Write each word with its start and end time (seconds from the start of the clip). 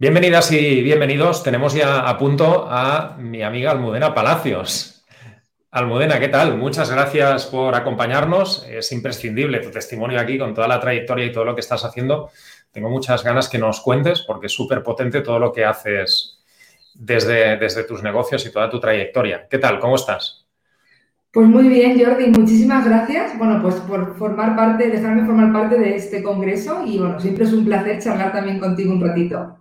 Bienvenidas 0.00 0.52
y 0.52 0.80
bienvenidos. 0.80 1.42
Tenemos 1.42 1.74
ya 1.74 2.08
a 2.08 2.16
punto 2.16 2.68
a 2.70 3.16
mi 3.18 3.42
amiga 3.42 3.72
Almudena 3.72 4.14
Palacios. 4.14 5.04
Almudena, 5.72 6.20
¿qué 6.20 6.28
tal? 6.28 6.56
Muchas 6.56 6.88
gracias 6.88 7.46
por 7.46 7.74
acompañarnos. 7.74 8.64
Es 8.70 8.92
imprescindible 8.92 9.58
tu 9.58 9.72
testimonio 9.72 10.20
aquí 10.20 10.38
con 10.38 10.54
toda 10.54 10.68
la 10.68 10.78
trayectoria 10.78 11.26
y 11.26 11.32
todo 11.32 11.44
lo 11.44 11.56
que 11.56 11.62
estás 11.62 11.84
haciendo. 11.84 12.30
Tengo 12.70 12.90
muchas 12.90 13.24
ganas 13.24 13.48
que 13.48 13.58
nos 13.58 13.80
cuentes 13.80 14.22
porque 14.22 14.46
es 14.46 14.52
súper 14.52 14.84
potente 14.84 15.20
todo 15.20 15.40
lo 15.40 15.52
que 15.52 15.64
haces 15.64 16.44
desde, 16.94 17.56
desde 17.56 17.82
tus 17.82 18.00
negocios 18.00 18.46
y 18.46 18.52
toda 18.52 18.70
tu 18.70 18.78
trayectoria. 18.78 19.48
¿Qué 19.50 19.58
tal? 19.58 19.80
¿Cómo 19.80 19.96
estás? 19.96 20.46
Pues 21.32 21.48
muy 21.48 21.68
bien, 21.68 22.00
Jordi, 22.00 22.26
muchísimas 22.28 22.86
gracias. 22.86 23.36
Bueno, 23.36 23.60
pues 23.60 23.74
por 23.74 24.16
formar 24.16 24.54
parte, 24.54 24.90
dejarme 24.90 25.26
formar 25.26 25.52
parte 25.52 25.76
de 25.76 25.96
este 25.96 26.22
congreso 26.22 26.84
y 26.86 26.98
bueno, 27.00 27.18
siempre 27.18 27.46
es 27.46 27.52
un 27.52 27.64
placer 27.64 28.00
charlar 28.00 28.30
también 28.30 28.60
contigo 28.60 28.92
un 28.92 29.00
ratito. 29.00 29.57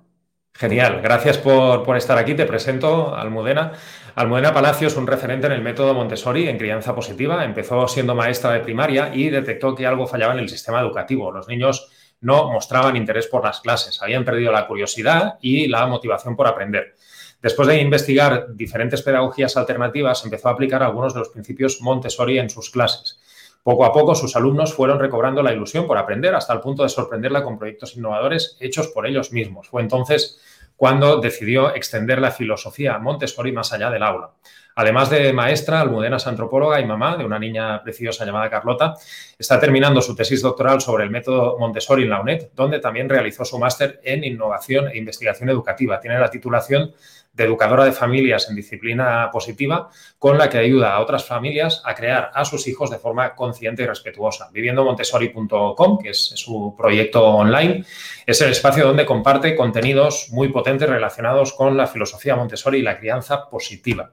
Genial, 0.58 1.02
gracias 1.04 1.38
por, 1.38 1.96
estar 1.98 2.18
aquí. 2.18 2.34
Te 2.34 2.48
presento 2.48 3.16
Almudena. 3.16 3.74
Almudena 4.16 4.52
Palacio 4.52 4.88
es 4.88 4.96
un 4.96 5.06
referente 5.06 5.46
en 5.46 5.54
el 5.54 5.62
método 5.62 5.94
Montessori 5.94 6.50
en 6.50 6.58
crianza 6.58 6.96
positiva. 6.96 7.46
Empezó 7.46 7.88
siendo 7.88 8.16
maestra 8.16 8.54
de 8.54 8.62
primaria 8.62 9.12
y 9.14 9.30
detectó 9.30 9.76
que 9.76 9.86
algo 9.86 10.08
fallaba 10.08 10.34
en 10.34 10.40
el 10.40 10.50
sistema 10.50 10.82
educativo. 10.82 11.32
Los 11.32 11.48
niños 11.48 11.92
no 12.22 12.52
mostraban 12.52 12.98
interés 12.98 13.28
por 13.28 13.44
las 13.44 13.62
clases, 13.62 14.02
habían 14.02 14.26
perdido 14.26 14.52
la 14.52 14.66
curiosidad 14.66 15.38
y 15.42 15.68
la 15.68 15.86
motivación 15.86 16.36
por 16.36 16.48
aprender. 16.48 16.96
Después 17.40 17.68
de 17.68 17.80
investigar 17.80 18.48
diferentes 18.56 19.04
pedagogías 19.04 19.56
alternativas, 19.58 20.26
empezó 20.26 20.50
a 20.50 20.54
aplicar 20.54 20.82
algunos 20.82 21.14
de 21.14 21.20
los 21.20 21.30
principios 21.30 21.82
Montessori 21.82 22.40
en 22.40 22.50
sus 22.50 22.72
clases. 22.72 23.22
Poco 23.68 23.84
a 23.84 23.92
poco 23.92 24.16
sus 24.16 24.34
alumnos 24.38 24.74
fueron 24.74 24.98
recobrando 24.98 25.44
la 25.44 25.52
ilusión 25.52 25.88
por 25.88 25.98
aprender 25.98 26.34
hasta 26.34 26.54
el 26.54 26.62
punto 26.62 26.84
de 26.84 26.90
sorprenderla 26.90 27.44
con 27.44 27.60
proyectos 27.60 27.98
innovadores 27.98 28.56
hechos 28.62 28.88
por 28.88 29.06
ellos 29.06 29.34
mismos. 29.34 29.68
Fue 29.68 29.82
entonces 29.82 30.40
cuando 30.78 31.20
decidió 31.20 31.76
extender 31.76 32.22
la 32.22 32.32
filosofía 32.32 32.98
Montessori 32.98 33.52
más 33.52 33.74
allá 33.74 33.90
del 33.90 34.04
aula. 34.04 34.32
Además 34.80 35.10
de 35.10 35.34
maestra, 35.34 35.82
Almudena 35.82 36.16
es 36.16 36.28
antropóloga 36.28 36.80
y 36.80 36.86
mamá 36.86 37.18
de 37.18 37.26
una 37.26 37.40
niña 37.40 37.84
preciosa 37.84 38.24
llamada 38.24 38.50
Carlota. 38.50 38.94
Está 39.38 39.60
terminando 39.60 40.02
su 40.02 40.16
tesis 40.16 40.42
doctoral 40.42 40.80
sobre 40.80 41.04
el 41.04 41.10
método 41.10 41.58
Montessori 41.60 42.04
en 42.04 42.12
la 42.12 42.22
UNED, 42.22 42.50
donde 42.56 42.80
también 42.80 43.10
realizó 43.10 43.44
su 43.44 43.60
máster 43.60 44.00
en 44.04 44.24
innovación 44.24 44.88
e 44.88 44.98
investigación 44.98 45.50
educativa. 45.50 46.00
Tiene 46.00 46.20
la 46.20 46.30
titulación 46.30 46.94
de 47.38 47.44
educadora 47.44 47.86
de 47.86 47.92
familias 47.92 48.50
en 48.50 48.56
disciplina 48.56 49.30
positiva, 49.32 49.90
con 50.18 50.40
la 50.40 50.50
que 50.50 50.58
ayuda 50.58 50.94
a 50.94 51.00
otras 51.00 51.24
familias 51.24 51.84
a 51.86 51.94
crear 51.94 52.32
a 52.34 52.44
sus 52.44 52.68
hijos 52.68 52.90
de 52.90 52.98
forma 52.98 53.36
consciente 53.36 53.84
y 53.84 53.86
respetuosa. 53.86 54.50
Viviendomontessori.com, 54.52 56.00
que 56.00 56.10
es 56.10 56.18
su 56.36 56.74
proyecto 56.76 57.24
online, 57.24 57.86
es 58.26 58.42
el 58.42 58.50
espacio 58.50 58.88
donde 58.88 59.06
comparte 59.06 59.56
contenidos 59.56 60.30
muy 60.32 60.50
potentes 60.50 60.90
relacionados 60.90 61.54
con 61.54 61.78
la 61.78 61.86
filosofía 61.86 62.36
Montessori 62.36 62.80
y 62.80 62.82
la 62.82 62.98
crianza 62.98 63.48
positiva. 63.50 64.12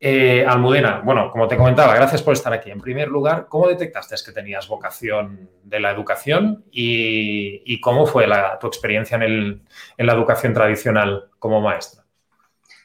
Eh, 0.00 0.44
Almudena, 0.44 1.00
bueno, 1.04 1.30
como 1.30 1.46
te 1.46 1.56
comentaba, 1.56 1.94
gracias 1.94 2.22
por 2.22 2.32
estar 2.32 2.52
aquí. 2.52 2.70
En 2.70 2.80
primer 2.80 3.08
lugar, 3.08 3.46
¿cómo 3.48 3.68
detectaste 3.68 4.16
que 4.24 4.32
tenías 4.32 4.66
vocación 4.66 5.50
de 5.62 5.78
la 5.80 5.92
educación 5.92 6.64
y, 6.72 7.78
cómo 7.80 8.06
fue 8.06 8.26
tu 8.58 8.66
experiencia 8.66 9.16
en 9.22 9.62
la 9.98 10.12
educación 10.12 10.54
tradicional 10.54 11.28
como 11.38 11.60
maestra? 11.60 12.01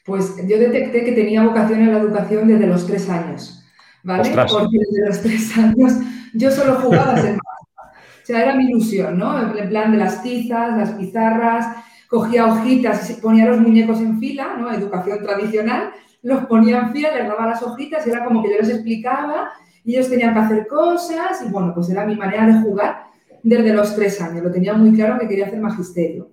Pues 0.08 0.38
yo 0.47 0.58
detecté 0.58 1.03
que 1.03 1.11
tenía 1.11 1.44
vocación 1.44 1.81
en 1.81 1.91
la 1.91 2.00
educación 2.00 2.47
desde 2.47 2.66
los 2.66 2.88
tres 2.88 3.09
años, 3.09 3.61
¿vale? 4.03 4.30
Porque 4.49 4.77
desde 4.80 5.05
los 5.05 5.22
tres 5.22 5.58
años 5.58 5.94
yo 6.33 6.49
solo 6.49 6.75
jugaba 6.75 7.14
a 7.14 7.22
ser 7.22 7.36
O 7.36 8.25
sea, 8.25 8.41
era 8.41 8.55
mi 8.55 8.67
ilusión, 8.67 9.17
¿no? 9.17 9.53
En 9.53 9.67
plan 9.67 9.91
de 9.91 9.97
las 9.97 10.23
tizas, 10.23 10.77
las 10.77 10.91
pizarras, 10.91 11.75
cogía 12.08 12.45
hojitas 12.45 13.09
y 13.09 13.14
ponía 13.16 13.47
los 13.47 13.59
muñecos 13.59 13.99
en 13.99 14.17
fila, 14.17 14.55
¿no? 14.58 14.72
Educación 14.72 15.19
tradicional, 15.22 15.91
los 16.21 16.45
ponía 16.45 16.80
en 16.80 16.94
fila, 16.94 17.14
les 17.14 17.27
daba 17.27 17.45
las 17.45 17.61
hojitas 17.61 18.08
y 18.08 18.09
era 18.09 18.23
como 18.23 18.42
que 18.42 18.52
yo 18.52 18.59
les 18.61 18.70
explicaba 18.70 19.52
y 19.83 19.95
ellos 19.95 20.09
tenían 20.09 20.33
que 20.33 20.39
hacer 20.39 20.67
cosas 20.67 21.43
y 21.45 21.49
bueno, 21.49 21.73
pues 21.76 21.89
era 21.89 22.05
mi 22.05 22.15
manera 22.15 22.48
de 22.48 22.61
jugar 22.61 23.08
desde 23.43 23.73
los 23.73 23.93
tres 23.93 24.21
años. 24.21 24.42
Lo 24.42 24.53
tenía 24.53 24.73
muy 24.73 24.93
claro 24.93 25.20
que 25.20 25.27
quería 25.27 25.48
hacer 25.48 25.59
magisterio. 25.59 26.30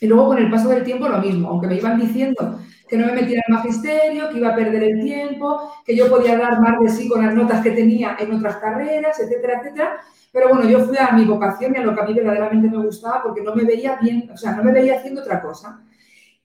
Y 0.00 0.08
luego 0.08 0.26
con 0.26 0.38
el 0.38 0.50
paso 0.50 0.68
del 0.70 0.82
tiempo 0.82 1.08
lo 1.08 1.18
mismo, 1.18 1.48
aunque 1.48 1.68
me 1.68 1.76
iban 1.76 2.00
diciendo 2.00 2.58
que 2.94 3.00
no 3.00 3.06
me 3.06 3.20
metiera 3.22 3.42
en 3.48 3.54
magisterio, 3.54 4.30
que 4.30 4.38
iba 4.38 4.50
a 4.50 4.54
perder 4.54 4.84
el 4.84 5.02
tiempo, 5.02 5.72
que 5.84 5.96
yo 5.96 6.08
podía 6.08 6.38
dar 6.38 6.60
más 6.60 6.78
de 6.78 6.88
sí 6.88 7.08
con 7.08 7.26
las 7.26 7.34
notas 7.34 7.60
que 7.60 7.72
tenía 7.72 8.16
en 8.20 8.32
otras 8.32 8.56
carreras, 8.58 9.18
etcétera, 9.18 9.58
etcétera. 9.58 9.96
Pero 10.32 10.50
bueno, 10.50 10.68
yo 10.68 10.84
fui 10.84 10.96
a 10.96 11.10
mi 11.10 11.24
vocación 11.24 11.74
y 11.74 11.78
a 11.78 11.82
lo 11.82 11.92
que 11.92 12.00
a 12.00 12.04
mí 12.04 12.14
verdaderamente 12.14 12.68
me 12.68 12.84
gustaba 12.84 13.20
porque 13.20 13.42
no 13.42 13.52
me 13.52 13.64
veía 13.64 13.98
bien, 14.00 14.30
o 14.32 14.36
sea, 14.36 14.52
no 14.52 14.62
me 14.62 14.70
veía 14.70 14.98
haciendo 14.98 15.22
otra 15.22 15.42
cosa. 15.42 15.80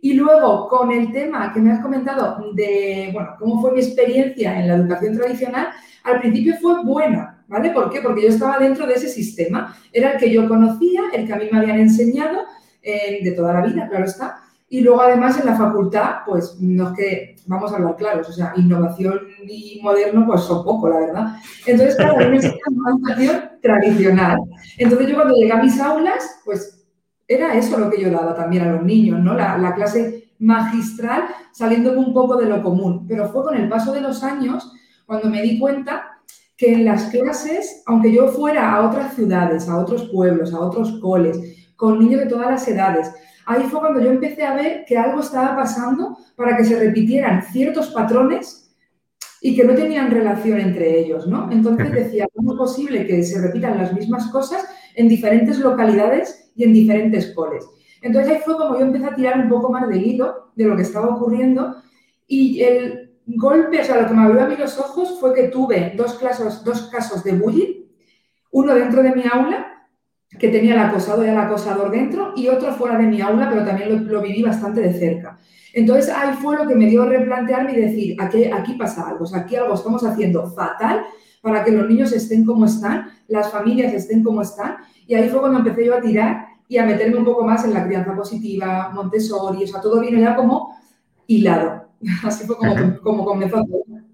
Y 0.02 0.14
luego, 0.14 0.68
con 0.68 0.92
el 0.92 1.12
tema 1.12 1.54
que 1.54 1.60
me 1.60 1.72
has 1.72 1.82
comentado 1.82 2.52
de, 2.56 3.12
bueno, 3.14 3.36
cómo 3.38 3.62
fue 3.62 3.74
mi 3.74 3.82
experiencia 3.82 4.60
en 4.60 4.70
la 4.70 4.76
educación 4.76 5.16
tradicional, 5.16 5.68
al 6.04 6.20
principio 6.20 6.56
fue 6.60 6.84
buena, 6.84 7.44
¿vale? 7.48 7.70
¿Por 7.70 7.92
qué? 7.92 8.02
Porque 8.02 8.24
yo 8.24 8.30
estaba 8.30 8.58
dentro 8.58 8.88
de 8.88 8.96
ese 8.96 9.08
sistema. 9.08 9.76
Era 9.94 10.14
el 10.14 10.18
que 10.18 10.32
yo 10.32 10.48
conocía, 10.48 11.02
el 11.14 11.28
que 11.28 11.34
a 11.34 11.36
mí 11.36 11.46
me 11.52 11.60
habían 11.60 11.80
enseñado 11.80 12.40
eh, 12.82 13.20
de 13.24 13.32
toda 13.34 13.54
la 13.54 13.62
vida, 13.62 13.88
claro 13.88 14.06
está. 14.06 14.49
Y 14.70 14.82
luego, 14.82 15.02
además, 15.02 15.40
en 15.40 15.48
la 15.48 15.56
facultad, 15.56 16.18
pues 16.26 16.58
no 16.60 16.90
es 16.90 16.98
que, 16.98 17.36
vamos 17.48 17.72
a 17.72 17.78
hablar 17.78 17.96
claros, 17.96 18.30
o 18.30 18.32
sea, 18.32 18.54
innovación 18.56 19.20
y 19.48 19.80
moderno, 19.82 20.26
pues 20.28 20.42
son 20.42 20.64
poco, 20.64 20.88
la 20.90 21.00
verdad. 21.00 21.36
Entonces, 21.66 21.96
claro, 21.96 22.18
me 22.18 22.38
una 22.38 22.92
educación 22.92 23.42
tradicional. 23.62 24.40
Entonces, 24.78 25.08
yo 25.08 25.16
cuando 25.16 25.36
llegué 25.36 25.52
a 25.52 25.64
mis 25.64 25.80
aulas, 25.80 26.42
pues 26.46 26.86
era 27.28 27.56
eso 27.56 27.80
lo 27.80 27.90
que 27.90 28.02
yo 28.02 28.12
daba 28.12 28.36
también 28.36 28.64
a 28.64 28.72
los 28.74 28.84
niños, 28.84 29.20
¿no? 29.20 29.34
La, 29.34 29.58
la 29.58 29.74
clase 29.74 30.34
magistral, 30.40 31.24
saliéndome 31.52 31.98
un 31.98 32.14
poco 32.14 32.38
de 32.38 32.46
lo 32.46 32.62
común. 32.62 33.06
Pero 33.08 33.28
fue 33.30 33.44
con 33.44 33.56
el 33.56 33.68
paso 33.70 33.92
de 33.92 34.02
los 34.02 34.24
años 34.24 34.72
cuando 35.06 35.30
me 35.30 35.42
di 35.42 35.60
cuenta 35.60 36.20
que 36.56 36.74
en 36.74 36.86
las 36.86 37.06
clases, 37.06 37.84
aunque 37.86 38.12
yo 38.12 38.28
fuera 38.28 38.74
a 38.74 38.88
otras 38.88 39.16
ciudades, 39.16 39.68
a 39.70 39.78
otros 39.78 40.10
pueblos, 40.10 40.54
a 40.54 40.60
otros 40.60 41.00
coles, 41.00 41.40
con 41.76 42.00
niños 42.00 42.20
de 42.20 42.28
todas 42.28 42.52
las 42.52 42.68
edades, 42.68 43.10
ahí 43.50 43.64
fue 43.64 43.80
cuando 43.80 44.00
yo 44.00 44.12
empecé 44.12 44.46
a 44.46 44.54
ver 44.54 44.86
que 44.86 44.96
algo 44.96 45.22
estaba 45.22 45.56
pasando 45.56 46.18
para 46.36 46.56
que 46.56 46.64
se 46.64 46.80
repitieran 46.80 47.42
ciertos 47.42 47.88
patrones 47.90 48.76
y 49.42 49.56
que 49.56 49.64
no 49.64 49.74
tenían 49.74 50.12
relación 50.12 50.60
entre 50.60 51.00
ellos, 51.00 51.26
¿no? 51.26 51.52
Entonces 51.52 51.92
decía, 51.92 52.28
¿cómo 52.32 52.54
es 52.54 52.60
posible 52.60 53.08
que 53.08 53.24
se 53.24 53.42
repitan 53.42 53.80
las 53.80 53.92
mismas 53.92 54.28
cosas 54.28 54.70
en 54.94 55.08
diferentes 55.08 55.58
localidades 55.58 56.52
y 56.56 56.64
en 56.64 56.74
diferentes 56.74 57.34
coles? 57.34 57.66
Entonces 58.04 58.34
ahí 58.34 58.42
fue 58.46 58.56
como 58.56 58.78
yo 58.78 58.86
empecé 58.86 59.06
a 59.06 59.16
tirar 59.16 59.40
un 59.40 59.50
poco 59.50 59.72
más 59.72 59.90
del 59.90 60.06
hilo 60.06 60.52
de 60.56 60.66
lo 60.66 60.76
que 60.76 60.84
estaba 60.84 61.08
ocurriendo 61.08 61.78
y 62.28 62.62
el 62.62 63.14
golpe, 63.26 63.82
o 63.82 63.84
sea, 63.84 64.00
lo 64.00 64.08
que 64.08 64.14
me 64.14 64.22
abrió 64.22 64.44
a 64.44 64.48
mí 64.48 64.58
los 64.58 64.78
ojos 64.78 65.20
fue 65.20 65.34
que 65.34 65.48
tuve 65.48 65.94
dos, 65.98 66.14
casos, 66.20 66.64
dos 66.64 66.84
casos 66.92 67.24
de 67.24 67.32
bullying, 67.32 67.86
uno 68.52 68.76
dentro 68.76 69.02
de 69.02 69.16
mi 69.16 69.24
aula 69.32 69.79
que 70.38 70.50
tenía 70.50 70.74
el 70.74 70.80
acosado 70.80 71.26
y 71.26 71.28
el 71.28 71.38
acosador 71.38 71.90
dentro 71.90 72.34
y 72.36 72.48
otro 72.48 72.74
fuera 72.74 72.98
de 72.98 73.08
mi 73.08 73.20
aula, 73.20 73.50
pero 73.50 73.66
también 73.66 74.08
lo, 74.08 74.22
viví 74.22 74.44
bastante 74.44 74.82
de 74.82 74.94
cerca. 74.94 75.40
Entonces 75.74 76.14
ahí 76.14 76.36
fue 76.36 76.58
lo 76.58 76.68
que 76.68 76.76
me 76.76 76.86
dio 76.86 77.06
replantearme 77.06 77.74
y 77.74 77.82
decir, 77.82 78.16
aquí, 78.20 78.46
aquí 78.46 78.74
pasa 78.74 79.10
algo, 79.10 79.26
aquí 79.34 79.56
algo 79.56 79.74
estamos 79.74 80.04
haciendo 80.04 80.46
fatal 80.52 81.04
para 81.42 81.64
que 81.64 81.72
los 81.72 81.88
niños 81.88 82.12
estén 82.12 82.46
como 82.46 82.66
están, 82.66 83.10
las 83.28 83.52
familias 83.52 83.94
estén 83.94 84.24
como 84.24 84.42
están. 84.42 84.78
Y 85.08 85.16
ahí 85.16 85.30
fue 85.30 85.40
cuando 85.40 85.60
empecé 85.60 85.86
yo 85.86 85.96
a 85.96 86.02
tirar 86.02 86.48
y 86.68 86.78
a 86.78 86.86
meterme 86.86 87.18
un 87.18 87.26
poco 87.26 87.44
más 87.44 87.66
en 87.66 87.74
la 87.74 87.86
crianza 87.86 88.16
positiva, 88.16 88.92
Montessori, 88.94 89.64
o 89.64 89.68
sea, 89.68 89.82
todo 89.82 90.00
viene 90.00 90.22
ya 90.22 90.36
como 90.36 90.76
hilado. 91.26 91.90
Así 92.24 92.46
fue 92.46 92.58
como, 92.58 93.00
como 93.02 93.26
comenzó 93.26 93.64
todo. 93.64 94.09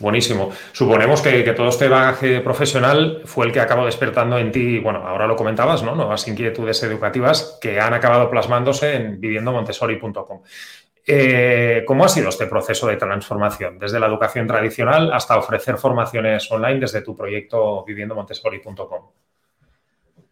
Buenísimo. 0.00 0.50
Suponemos 0.72 1.22
que, 1.22 1.42
todo 1.52 1.68
este 1.68 1.88
bagaje 1.88 2.40
profesional 2.40 3.22
fue 3.24 3.46
el 3.46 3.52
que 3.52 3.60
acabó 3.60 3.86
despertando 3.86 4.38
en 4.38 4.50
ti, 4.50 4.80
bueno, 4.80 5.06
ahora 5.06 5.26
lo 5.26 5.36
comentabas, 5.36 5.82
¿no? 5.82 5.94
Nuevas 5.94 6.26
inquietudes 6.26 6.82
educativas 6.82 7.58
que 7.60 7.80
han 7.80 7.94
acabado 7.94 8.28
plasmándose 8.28 8.96
en 8.96 9.20
viviendomontessori.com. 9.20 10.42
Eh, 11.08 11.84
¿Cómo 11.86 12.04
ha 12.04 12.08
sido 12.08 12.28
este 12.28 12.46
proceso 12.46 12.88
de 12.88 12.96
transformación, 12.96 13.78
desde 13.78 14.00
la 14.00 14.06
educación 14.06 14.48
tradicional 14.48 15.12
hasta 15.12 15.38
ofrecer 15.38 15.76
formaciones 15.76 16.50
online 16.50 16.80
desde 16.80 17.02
tu 17.02 17.16
proyecto 17.16 17.84
viviendomontessori.com? 17.84 19.02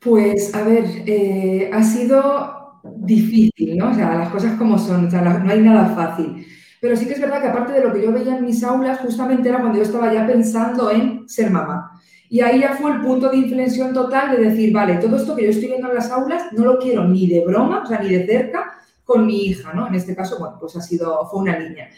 Pues, 0.00 0.52
a 0.52 0.64
ver, 0.64 0.84
eh, 1.06 1.70
ha 1.72 1.82
sido 1.84 2.80
difícil, 2.82 3.78
¿no? 3.78 3.92
O 3.92 3.94
sea, 3.94 4.16
las 4.16 4.30
cosas 4.30 4.58
como 4.58 4.76
son, 4.76 5.06
o 5.06 5.10
sea, 5.10 5.22
no 5.22 5.50
hay 5.50 5.60
nada 5.60 5.94
fácil. 5.94 6.44
Pero 6.84 6.98
sí 6.98 7.06
que 7.06 7.14
es 7.14 7.20
verdad 7.22 7.40
que 7.40 7.48
aparte 7.48 7.72
de 7.72 7.80
lo 7.80 7.94
que 7.94 8.02
yo 8.02 8.12
veía 8.12 8.36
en 8.36 8.44
mis 8.44 8.62
aulas, 8.62 9.00
justamente 9.00 9.48
era 9.48 9.58
cuando 9.58 9.78
yo 9.78 9.84
estaba 9.84 10.12
ya 10.12 10.26
pensando 10.26 10.90
en 10.90 11.26
ser 11.26 11.50
mamá. 11.50 11.98
Y 12.28 12.42
ahí 12.42 12.60
ya 12.60 12.76
fue 12.76 12.92
el 12.92 13.00
punto 13.00 13.30
de 13.30 13.38
inflexión 13.38 13.94
total 13.94 14.32
de 14.32 14.50
decir, 14.50 14.70
vale, 14.70 14.96
todo 14.96 15.16
esto 15.16 15.34
que 15.34 15.44
yo 15.44 15.48
estoy 15.48 15.68
viendo 15.68 15.88
en 15.88 15.94
las 15.94 16.10
aulas 16.10 16.52
no 16.52 16.62
lo 16.62 16.78
quiero 16.78 17.04
ni 17.04 17.26
de 17.26 17.42
broma, 17.42 17.84
o 17.84 17.86
sea, 17.86 18.00
ni 18.00 18.10
de 18.10 18.26
cerca 18.26 18.74
con 19.02 19.26
mi 19.26 19.46
hija, 19.46 19.72
¿no? 19.72 19.86
En 19.86 19.94
este 19.94 20.14
caso, 20.14 20.38
bueno, 20.38 20.58
pues 20.60 20.76
ha 20.76 20.82
sido, 20.82 21.26
fue 21.30 21.40
una 21.40 21.58
niña. 21.58 21.88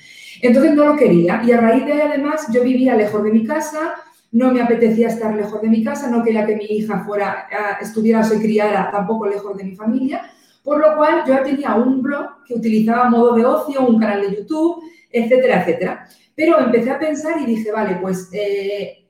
Entonces 0.41 0.73
no 0.73 0.87
lo 0.87 0.97
quería. 0.97 1.43
Y 1.45 1.51
a 1.51 1.61
raíz 1.61 1.85
de 1.85 1.93
ahí, 1.93 2.03
además, 2.03 2.47
yo 2.53 2.63
vivía 2.63 2.95
lejos 2.95 3.25
de 3.25 3.33
mi 3.33 3.45
casa, 3.45 3.97
no 4.31 4.53
me 4.53 4.63
apetecía 4.63 5.09
estar 5.09 5.35
lejos 5.35 5.61
de 5.63 5.69
mi 5.69 5.83
casa, 5.83 6.09
no 6.09 6.23
quería 6.23 6.47
que 6.47 6.55
mi 6.55 6.67
hija 6.67 7.03
fuera, 7.05 7.49
estudiara 7.81 8.25
o 8.25 8.29
se 8.29 8.41
criara 8.41 8.89
tampoco 8.93 9.27
lejos 9.27 9.57
de 9.57 9.65
mi 9.65 9.75
familia. 9.75 10.31
Por 10.67 10.81
lo 10.81 10.97
cual 10.97 11.23
yo 11.25 11.35
ya 11.35 11.45
tenía 11.45 11.77
un 11.77 12.03
blog 12.03 12.43
que 12.45 12.55
utilizaba 12.55 13.09
modo 13.09 13.37
de 13.37 13.45
ocio, 13.47 13.87
un 13.87 14.01
canal 14.01 14.23
de 14.23 14.37
YouTube, 14.37 14.83
etcétera, 15.13 15.61
etcétera. 15.61 16.09
Pero 16.35 16.59
empecé 16.59 16.91
a 16.91 16.99
pensar 16.99 17.41
y 17.41 17.47
dije, 17.47 17.71
vale, 17.71 17.99
pues 18.03 18.29
eh, 18.33 19.07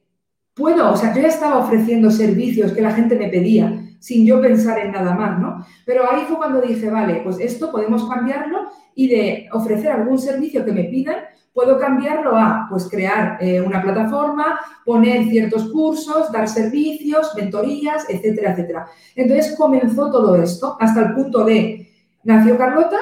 puedo, 0.52 0.92
o 0.92 0.96
sea, 0.96 1.14
yo 1.14 1.22
ya 1.22 1.28
estaba 1.28 1.56
ofreciendo 1.56 2.10
servicios 2.10 2.72
que 2.72 2.82
la 2.82 2.92
gente 2.92 3.16
me 3.16 3.28
pedía 3.28 3.72
sin 4.00 4.26
yo 4.26 4.38
pensar 4.38 4.78
en 4.80 4.92
nada 4.92 5.14
más, 5.14 5.40
¿no? 5.40 5.64
Pero 5.86 6.02
ahí 6.12 6.24
fue 6.28 6.36
cuando 6.36 6.60
dije, 6.60 6.90
vale, 6.90 7.22
pues 7.24 7.40
esto 7.40 7.72
podemos 7.72 8.06
cambiarlo 8.06 8.68
y 8.94 9.08
de 9.08 9.48
ofrecer 9.50 9.92
algún 9.92 10.18
servicio 10.18 10.62
que 10.62 10.72
me 10.72 10.84
pidan, 10.84 11.16
puedo 11.56 11.78
cambiarlo 11.78 12.36
a, 12.36 12.66
pues, 12.68 12.86
crear 12.86 13.38
eh, 13.40 13.62
una 13.62 13.80
plataforma, 13.80 14.60
poner 14.84 15.24
ciertos 15.24 15.70
cursos, 15.70 16.30
dar 16.30 16.46
servicios, 16.50 17.32
mentorías, 17.34 18.04
etcétera, 18.10 18.52
etcétera. 18.52 18.86
Entonces 19.14 19.56
comenzó 19.56 20.10
todo 20.10 20.36
esto 20.36 20.76
hasta 20.78 21.00
el 21.00 21.14
punto 21.14 21.46
de, 21.46 21.90
nació 22.24 22.58
Carlota, 22.58 22.98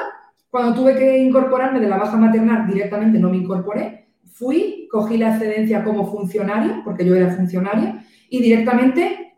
cuando 0.49 0.73
tuve 0.73 0.95
que 0.95 1.17
incorporarme 1.17 1.81
de 1.81 1.89
la 1.89 1.97
baja 1.97 2.15
maternal, 2.15 2.65
directamente 2.65 3.19
no 3.19 3.29
me 3.29 3.35
incorporé, 3.35 4.07
fui, 4.31 4.87
cogí 4.89 5.17
la 5.17 5.31
excedencia 5.31 5.83
como 5.83 6.09
funcionaria, 6.09 6.81
porque 6.85 7.03
yo 7.03 7.13
era 7.13 7.35
funcionaria, 7.35 8.05
y 8.29 8.41
directamente 8.41 9.33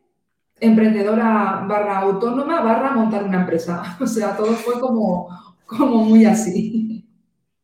emprendedora 0.59 1.65
barra 1.67 1.97
autónoma 2.01 2.61
barra 2.61 2.91
montar 2.91 3.23
una 3.23 3.41
empresa. 3.41 3.97
O 3.99 4.05
sea, 4.05 4.37
todo 4.37 4.53
fue 4.53 4.79
como, 4.79 5.27
como 5.65 6.03
muy 6.03 6.23
así. 6.25 6.86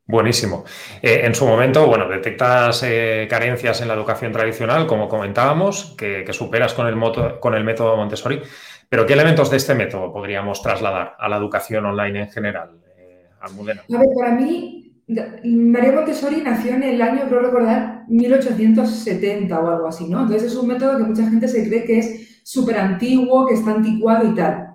Buenísimo. 0.06 0.66
Eh, 1.02 1.22
en 1.24 1.34
su 1.34 1.48
momento, 1.48 1.88
bueno, 1.88 2.10
detectas 2.10 2.84
eh, 2.84 3.26
carencias 3.30 3.82
en 3.82 3.88
la 3.88 3.94
educación 3.94 4.34
tradicional, 4.34 4.86
como 4.86 5.08
comentábamos, 5.08 5.96
que, 5.98 6.26
superas 6.34 6.74
con 6.74 6.88
el, 6.88 7.40
con 7.40 7.54
el 7.54 7.64
método 7.64 7.96
Montessori. 7.96 8.42
Pero 8.90 9.06
¿qué 9.06 9.14
elementos 9.14 9.50
de 9.50 9.58
este 9.58 9.76
método 9.76 10.12
podríamos 10.12 10.62
trasladar 10.62 11.16
a 11.18 11.30
la 11.30 11.38
educación 11.38 11.86
online 11.86 12.22
en 12.24 12.30
general, 12.30 12.72
eh, 12.98 13.30
Almudena? 13.40 13.82
A 13.82 13.98
ver, 13.98 14.10
para 14.20 14.36
mí, 14.36 14.94
María 15.08 15.94
Montessori 15.94 16.42
nació 16.42 16.74
en 16.74 16.84
el 16.84 17.02
año, 17.02 17.24
creo 17.28 17.40
recordar, 17.40 18.04
1870 18.10 19.58
o 19.58 19.68
algo 19.70 19.88
así, 19.88 20.10
¿no? 20.10 20.22
Entonces 20.24 20.52
es 20.52 20.58
un 20.58 20.68
método 20.68 20.98
que 20.98 21.04
mucha 21.06 21.24
gente 21.30 21.48
se 21.48 21.66
cree 21.68 21.86
que 21.86 22.00
es 22.00 22.42
súper 22.44 22.78
antiguo, 22.78 23.48
que 23.48 23.54
está 23.54 23.72
anticuado 23.72 24.30
y 24.30 24.36
tal. 24.36 24.68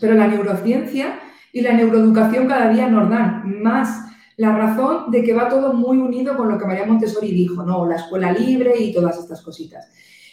Pero 0.00 0.14
la 0.14 0.28
neurociencia 0.28 1.20
y 1.52 1.60
la 1.60 1.74
neuroeducación 1.74 2.48
cada 2.48 2.70
día 2.70 2.88
nos 2.88 3.10
dan 3.10 3.62
más 3.62 4.11
la 4.36 4.56
razón 4.56 5.10
de 5.10 5.22
que 5.22 5.34
va 5.34 5.48
todo 5.48 5.72
muy 5.72 5.98
unido 5.98 6.36
con 6.36 6.48
lo 6.48 6.58
que 6.58 6.64
María 6.64 6.86
Montessori 6.86 7.32
dijo, 7.32 7.62
¿no? 7.62 7.86
La 7.86 7.96
escuela 7.96 8.32
libre 8.32 8.78
y 8.78 8.92
todas 8.92 9.18
estas 9.18 9.42
cositas. 9.42 9.88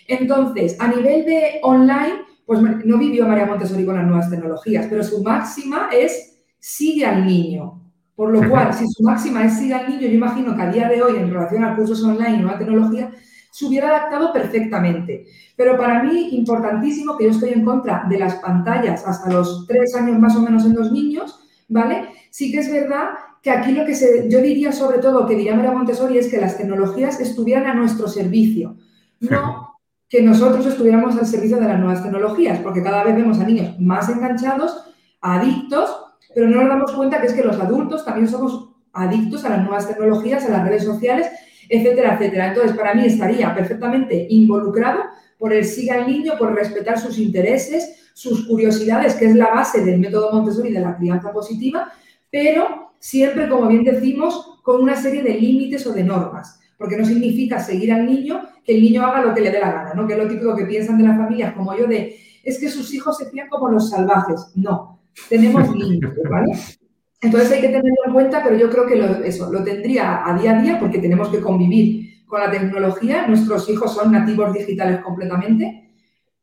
Entonces, 0.07 0.75
a 0.79 0.87
nivel 0.87 1.25
de 1.25 1.59
online, 1.61 2.21
pues 2.45 2.61
no 2.61 2.97
vivió 2.97 3.27
María 3.27 3.45
Montessori 3.45 3.85
con 3.85 3.95
las 3.95 4.05
nuevas 4.05 4.29
tecnologías, 4.29 4.87
pero 4.89 5.03
su 5.03 5.21
máxima 5.21 5.89
es 5.93 6.37
sigue 6.59 7.05
al 7.05 7.25
niño. 7.25 7.81
Por 8.15 8.31
lo 8.31 8.49
cual, 8.49 8.73
si 8.73 8.85
su 8.87 9.03
máxima 9.03 9.45
es 9.45 9.57
sigue 9.57 9.73
al 9.73 9.89
niño, 9.89 10.01
yo 10.01 10.15
imagino 10.15 10.55
que 10.55 10.61
a 10.61 10.71
día 10.71 10.89
de 10.89 11.01
hoy, 11.01 11.17
en 11.17 11.31
relación 11.31 11.63
a 11.63 11.75
cursos 11.75 12.03
online 12.03 12.37
y 12.37 12.41
nueva 12.41 12.57
tecnología, 12.57 13.11
se 13.51 13.65
hubiera 13.65 13.89
adaptado 13.89 14.33
perfectamente. 14.33 15.25
Pero 15.55 15.77
para 15.77 16.03
mí, 16.03 16.29
importantísimo, 16.35 17.17
que 17.17 17.25
yo 17.25 17.31
estoy 17.31 17.51
en 17.51 17.63
contra 17.63 18.05
de 18.09 18.19
las 18.19 18.35
pantallas 18.35 19.05
hasta 19.05 19.31
los 19.31 19.65
tres 19.67 19.95
años 19.95 20.19
más 20.19 20.35
o 20.35 20.41
menos 20.41 20.65
en 20.65 20.75
los 20.75 20.91
niños, 20.91 21.39
¿vale? 21.67 22.09
Sí 22.29 22.51
que 22.51 22.59
es 22.59 22.71
verdad 22.71 23.09
que 23.41 23.51
aquí 23.51 23.71
lo 23.71 23.85
que 23.85 23.95
se, 23.95 24.29
yo 24.29 24.41
diría 24.41 24.71
sobre 24.71 24.99
todo, 24.99 25.25
que 25.25 25.35
diría 25.35 25.55
María 25.55 25.71
Montessori, 25.71 26.17
es 26.17 26.29
que 26.29 26.41
las 26.41 26.57
tecnologías 26.57 27.19
estuvieran 27.19 27.67
a 27.67 27.73
nuestro 27.73 28.07
servicio, 28.07 28.77
no 29.19 29.67
que 30.09 30.23
nosotros 30.23 30.65
estuviéramos 30.65 31.15
al 31.17 31.27
servicio 31.27 31.57
de 31.57 31.67
las 31.67 31.79
nuevas 31.79 32.01
tecnologías, 32.01 32.59
porque 32.59 32.81
cada 32.81 33.03
vez 33.03 33.15
vemos 33.15 33.39
a 33.39 33.43
niños 33.43 33.79
más 33.79 34.09
enganchados, 34.09 34.83
adictos, 35.21 35.95
pero 36.33 36.47
no 36.47 36.61
nos 36.61 36.69
damos 36.69 36.91
cuenta 36.93 37.21
que 37.21 37.27
es 37.27 37.33
que 37.33 37.43
los 37.43 37.59
adultos 37.59 38.03
también 38.03 38.27
somos 38.27 38.69
adictos 38.91 39.45
a 39.45 39.49
las 39.49 39.59
nuevas 39.59 39.87
tecnologías, 39.87 40.45
a 40.45 40.49
las 40.49 40.67
redes 40.67 40.83
sociales, 40.83 41.27
etcétera, 41.69 42.15
etcétera. 42.15 42.47
Entonces, 42.47 42.75
para 42.75 42.95
mí 42.95 43.05
estaría 43.05 43.53
perfectamente 43.53 44.25
involucrado 44.31 45.01
por 45.37 45.53
el 45.53 45.63
siga 45.63 45.95
al 45.95 46.07
niño, 46.07 46.33
por 46.39 46.55
respetar 46.55 46.99
sus 46.99 47.19
intereses, 47.19 48.09
sus 48.15 48.47
curiosidades, 48.47 49.13
que 49.13 49.27
es 49.27 49.35
la 49.35 49.51
base 49.51 49.85
del 49.85 49.99
método 49.99 50.31
Montessori 50.31 50.73
de 50.73 50.81
la 50.81 50.97
crianza 50.97 51.31
positiva, 51.31 51.93
pero 52.31 52.88
siempre, 52.99 53.49
como 53.49 53.67
bien 53.67 53.83
decimos, 53.83 54.59
con 54.63 54.81
una 54.81 54.95
serie 54.95 55.23
de 55.23 55.33
límites 55.35 55.85
o 55.87 55.93
de 55.93 56.03
normas, 56.03 56.59
porque 56.77 56.97
no 56.97 57.05
significa 57.05 57.59
seguir 57.59 57.91
al 57.91 58.05
niño 58.05 58.41
que 58.63 58.75
el 58.75 58.81
niño 58.81 59.05
haga 59.05 59.23
lo 59.23 59.33
que 59.33 59.41
le 59.41 59.51
dé 59.51 59.59
la 59.59 59.71
gana, 59.71 59.93
¿no? 59.93 60.05
Que 60.05 60.13
es 60.13 60.19
lo 60.19 60.27
típico 60.27 60.55
que 60.55 60.65
piensan 60.65 60.97
de 60.97 61.05
las 61.05 61.17
familias 61.17 61.53
como 61.53 61.75
yo 61.75 61.87
de, 61.87 62.17
es 62.43 62.59
que 62.59 62.69
sus 62.69 62.93
hijos 62.93 63.17
se 63.17 63.29
crían 63.29 63.49
como 63.49 63.69
los 63.69 63.89
salvajes. 63.89 64.51
No, 64.55 64.99
tenemos 65.27 65.67
límites, 65.75 66.11
¿vale? 66.29 66.53
Entonces 67.21 67.51
hay 67.51 67.61
que 67.61 67.67
tenerlo 67.67 68.05
en 68.05 68.13
cuenta, 68.13 68.41
pero 68.43 68.55
yo 68.55 68.69
creo 68.69 68.85
que 68.85 69.27
eso 69.27 69.51
lo 69.51 69.63
tendría 69.63 70.25
a 70.25 70.39
día 70.39 70.57
a 70.57 70.61
día 70.61 70.79
porque 70.79 70.99
tenemos 70.99 71.27
que 71.29 71.41
convivir 71.41 72.25
con 72.25 72.39
la 72.39 72.49
tecnología. 72.49 73.27
Nuestros 73.27 73.69
hijos 73.69 73.93
son 73.93 74.11
nativos 74.11 74.53
digitales 74.53 75.01
completamente, 75.01 75.91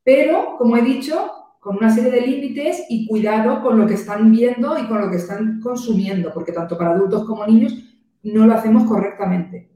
pero 0.05 0.57
como 0.59 0.77
he 0.77 0.83
dicho, 0.83 1.31
con 1.67 1.79
una 1.79 1.91
serie 1.91 2.13
de 2.13 2.21
límites 2.21 2.85
y 2.89 3.09
cuidado 3.09 3.61
con 3.61 3.77
lo 3.77 3.89
que 3.89 3.95
están 3.95 4.31
viendo 4.31 4.79
y 4.79 4.87
con 4.87 5.01
lo 5.01 5.11
que 5.11 5.17
están 5.17 5.61
consumiendo, 5.61 6.33
porque 6.33 6.53
tanto 6.53 6.79
para 6.79 6.93
adultos 6.93 7.25
como 7.27 7.45
niños 7.45 7.75
no 8.23 8.47
lo 8.47 8.55
hacemos 8.55 8.85
correctamente. 8.85 9.69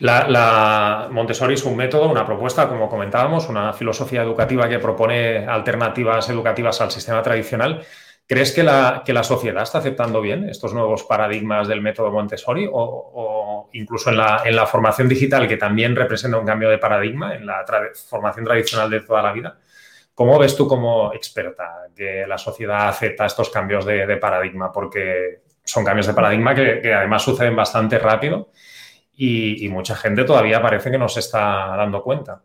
La, 0.00 1.08
Montessori 1.10 1.54
es 1.54 1.64
un 1.64 1.74
método, 1.74 2.10
una 2.10 2.26
propuesta, 2.26 2.68
como 2.68 2.90
comentábamos, 2.90 3.48
una 3.48 3.72
filosofía 3.72 4.20
educativa 4.20 4.68
que 4.68 4.78
propone 4.78 5.46
alternativas 5.46 6.28
educativas 6.28 6.82
al 6.82 6.90
sistema 6.90 7.22
tradicional. 7.22 7.82
¿Crees 8.26 8.52
que 8.52 8.62
la, 8.62 9.02
que 9.06 9.14
la 9.14 9.24
sociedad 9.24 9.62
está 9.62 9.78
aceptando 9.78 10.20
bien 10.20 10.50
estos 10.50 10.74
nuevos 10.74 11.04
paradigmas 11.04 11.66
del 11.66 11.80
método 11.80 12.12
Montessori 12.12 12.68
o, 12.70 13.70
incluso 13.72 14.10
en 14.10 14.18
la, 14.18 14.42
en 14.44 14.54
la, 14.54 14.66
formación 14.66 15.08
digital, 15.08 15.48
que 15.48 15.56
también 15.56 15.96
representa 15.96 16.36
un 16.36 16.44
cambio 16.44 16.68
de 16.68 16.76
paradigma 16.76 17.34
en 17.34 17.46
la 17.46 17.64
formación 18.10 18.44
tradicional 18.44 18.90
de 18.90 19.00
toda 19.00 19.22
la 19.22 19.32
vida? 19.32 19.58
¿Cómo 20.14 20.38
ves 20.38 20.56
tú 20.56 20.68
como 20.68 21.12
experta 21.12 21.88
que 21.94 22.26
la 22.26 22.36
sociedad 22.36 22.88
acepta 22.88 23.26
estos 23.26 23.48
cambios 23.48 23.86
de, 23.86 24.16
paradigma? 24.18 24.70
Porque 24.70 25.42
son 25.64 25.84
cambios 25.84 26.06
de 26.06 26.14
paradigma 26.14 26.54
que, 26.54 26.92
además 26.92 27.22
suceden 27.22 27.56
bastante 27.56 27.98
rápido 27.98 28.50
y, 29.14 29.68
mucha 29.70 29.94
gente 29.96 30.24
todavía 30.24 30.60
parece 30.60 30.90
que 30.90 30.98
no 30.98 31.08
se 31.08 31.20
está 31.20 31.74
dando 31.76 32.02
cuenta. 32.02 32.42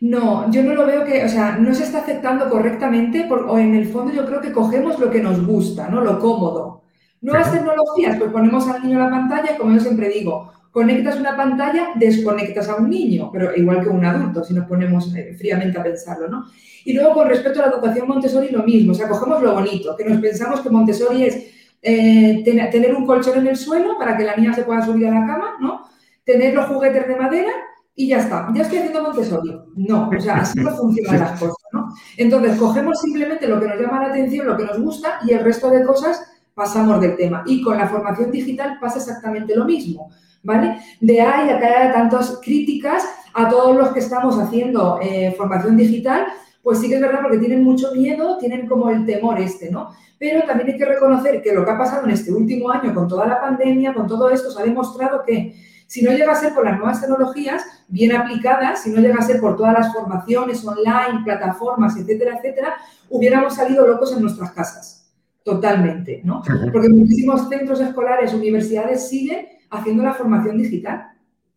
No, 0.00 0.50
yo 0.50 0.62
no 0.62 0.74
lo 0.74 0.86
veo 0.86 1.04
que, 1.04 1.24
o 1.24 1.28
sea, 1.28 1.56
no 1.58 1.74
se 1.74 1.84
está 1.84 1.98
aceptando 1.98 2.48
correctamente 2.48 3.28
o 3.30 3.58
en 3.58 3.74
el 3.74 3.86
fondo 3.86 4.12
yo 4.12 4.24
creo 4.24 4.40
que 4.40 4.52
cogemos 4.52 4.98
lo 4.98 5.10
que 5.10 5.20
nos 5.20 5.44
gusta, 5.46 5.88
¿no? 5.88 6.00
Lo 6.00 6.18
cómodo. 6.18 6.82
Nuevas 7.22 7.52
tecnologías, 7.52 8.16
pues 8.18 8.30
ponemos 8.30 8.66
al 8.66 8.82
niño 8.82 8.96
en 8.96 9.04
la 9.04 9.10
pantalla, 9.10 9.58
como 9.58 9.74
yo 9.74 9.80
siempre 9.80 10.08
digo, 10.08 10.50
conectas 10.70 11.18
una 11.18 11.36
pantalla, 11.36 11.88
desconectas 11.96 12.68
a 12.68 12.76
un 12.76 12.90
niño, 12.90 13.30
pero 13.32 13.54
igual 13.56 13.82
que 13.82 13.88
un 13.88 14.04
adulto, 14.04 14.44
si 14.44 14.54
nos 14.54 14.66
ponemos 14.66 15.14
eh, 15.14 15.34
fríamente 15.36 15.78
a 15.78 15.82
pensarlo, 15.82 16.28
¿no? 16.28 16.46
Y 16.84 16.92
luego, 16.92 17.14
con 17.14 17.28
respecto 17.28 17.60
a 17.60 17.66
la 17.66 17.72
educación 17.72 18.08
Montessori, 18.08 18.48
lo 18.50 18.62
mismo, 18.62 18.92
o 18.92 18.94
sea, 18.94 19.08
cogemos 19.08 19.42
lo 19.42 19.54
bonito, 19.54 19.96
que 19.96 20.04
nos 20.04 20.20
pensamos 20.20 20.60
que 20.60 20.70
Montessori 20.70 21.24
es 21.24 21.46
eh, 21.82 22.42
tener 22.44 22.94
un 22.94 23.06
colchón 23.06 23.38
en 23.38 23.48
el 23.48 23.56
suelo 23.56 23.98
para 23.98 24.16
que 24.16 24.24
la 24.24 24.36
niña 24.36 24.54
se 24.54 24.62
pueda 24.62 24.84
subir 24.84 25.06
a 25.08 25.20
la 25.20 25.26
cama, 25.26 25.56
¿no? 25.60 25.88
Tener 26.24 26.54
los 26.54 26.66
juguetes 26.66 27.06
de 27.08 27.16
madera 27.16 27.50
y 27.94 28.08
ya 28.08 28.18
está, 28.18 28.48
ya 28.54 28.62
estoy 28.62 28.78
haciendo 28.78 29.02
Montessori. 29.02 29.58
No, 29.74 30.08
o 30.08 30.20
sea, 30.20 30.36
así 30.36 30.60
no 30.60 30.70
funcionan 30.70 31.20
las 31.20 31.40
cosas, 31.40 31.64
¿no? 31.72 31.88
Entonces, 32.16 32.56
cogemos 32.56 33.00
simplemente 33.00 33.48
lo 33.48 33.60
que 33.60 33.66
nos 33.66 33.80
llama 33.80 34.02
la 34.02 34.08
atención, 34.08 34.46
lo 34.46 34.56
que 34.56 34.64
nos 34.64 34.78
gusta 34.80 35.18
y 35.26 35.32
el 35.32 35.44
resto 35.44 35.68
de 35.68 35.84
cosas 35.84 36.29
pasamos 36.54 37.00
del 37.00 37.16
tema. 37.16 37.42
Y 37.46 37.62
con 37.62 37.78
la 37.78 37.88
formación 37.88 38.30
digital 38.30 38.78
pasa 38.80 38.98
exactamente 38.98 39.56
lo 39.56 39.64
mismo. 39.64 40.10
¿vale? 40.42 40.80
De 41.00 41.20
ahí 41.20 41.50
a 41.50 41.58
que 41.58 41.66
haya 41.66 41.92
tantas 41.92 42.38
críticas 42.42 43.04
a 43.34 43.48
todos 43.48 43.76
los 43.76 43.90
que 43.90 44.00
estamos 44.00 44.38
haciendo 44.38 44.98
eh, 45.02 45.34
formación 45.36 45.76
digital, 45.76 46.26
pues 46.62 46.78
sí 46.80 46.88
que 46.88 46.96
es 46.96 47.00
verdad 47.00 47.20
porque 47.22 47.38
tienen 47.38 47.64
mucho 47.64 47.92
miedo, 47.94 48.38
tienen 48.38 48.66
como 48.66 48.90
el 48.90 49.06
temor 49.06 49.38
este, 49.40 49.70
¿no? 49.70 49.90
Pero 50.18 50.44
también 50.46 50.70
hay 50.70 50.76
que 50.76 50.84
reconocer 50.84 51.40
que 51.42 51.52
lo 51.52 51.64
que 51.64 51.70
ha 51.70 51.78
pasado 51.78 52.04
en 52.04 52.10
este 52.10 52.32
último 52.32 52.70
año 52.70 52.94
con 52.94 53.08
toda 53.08 53.26
la 53.26 53.40
pandemia, 53.40 53.94
con 53.94 54.06
todo 54.06 54.28
esto, 54.30 54.50
se 54.50 54.60
ha 54.60 54.64
demostrado 54.64 55.22
que 55.24 55.54
si 55.86 56.02
no 56.02 56.12
llega 56.12 56.32
a 56.32 56.36
ser 56.36 56.54
por 56.54 56.64
las 56.64 56.76
nuevas 56.76 57.00
tecnologías 57.00 57.64
bien 57.88 58.14
aplicadas, 58.14 58.82
si 58.82 58.90
no 58.90 59.00
llega 59.00 59.16
a 59.16 59.22
ser 59.22 59.40
por 59.40 59.56
todas 59.56 59.72
las 59.72 59.92
formaciones 59.92 60.64
online, 60.64 61.24
plataformas, 61.24 61.96
etcétera, 61.96 62.36
etcétera, 62.36 62.76
hubiéramos 63.08 63.54
salido 63.54 63.86
locos 63.86 64.12
en 64.12 64.22
nuestras 64.22 64.52
casas, 64.52 64.99
totalmente, 65.44 66.20
¿no? 66.24 66.42
Porque 66.72 66.88
muchísimos 66.88 67.48
centros 67.48 67.80
escolares, 67.80 68.34
universidades 68.34 69.08
siguen 69.08 69.46
haciendo 69.70 70.02
la 70.02 70.14
formación 70.14 70.58
digital. 70.58 71.06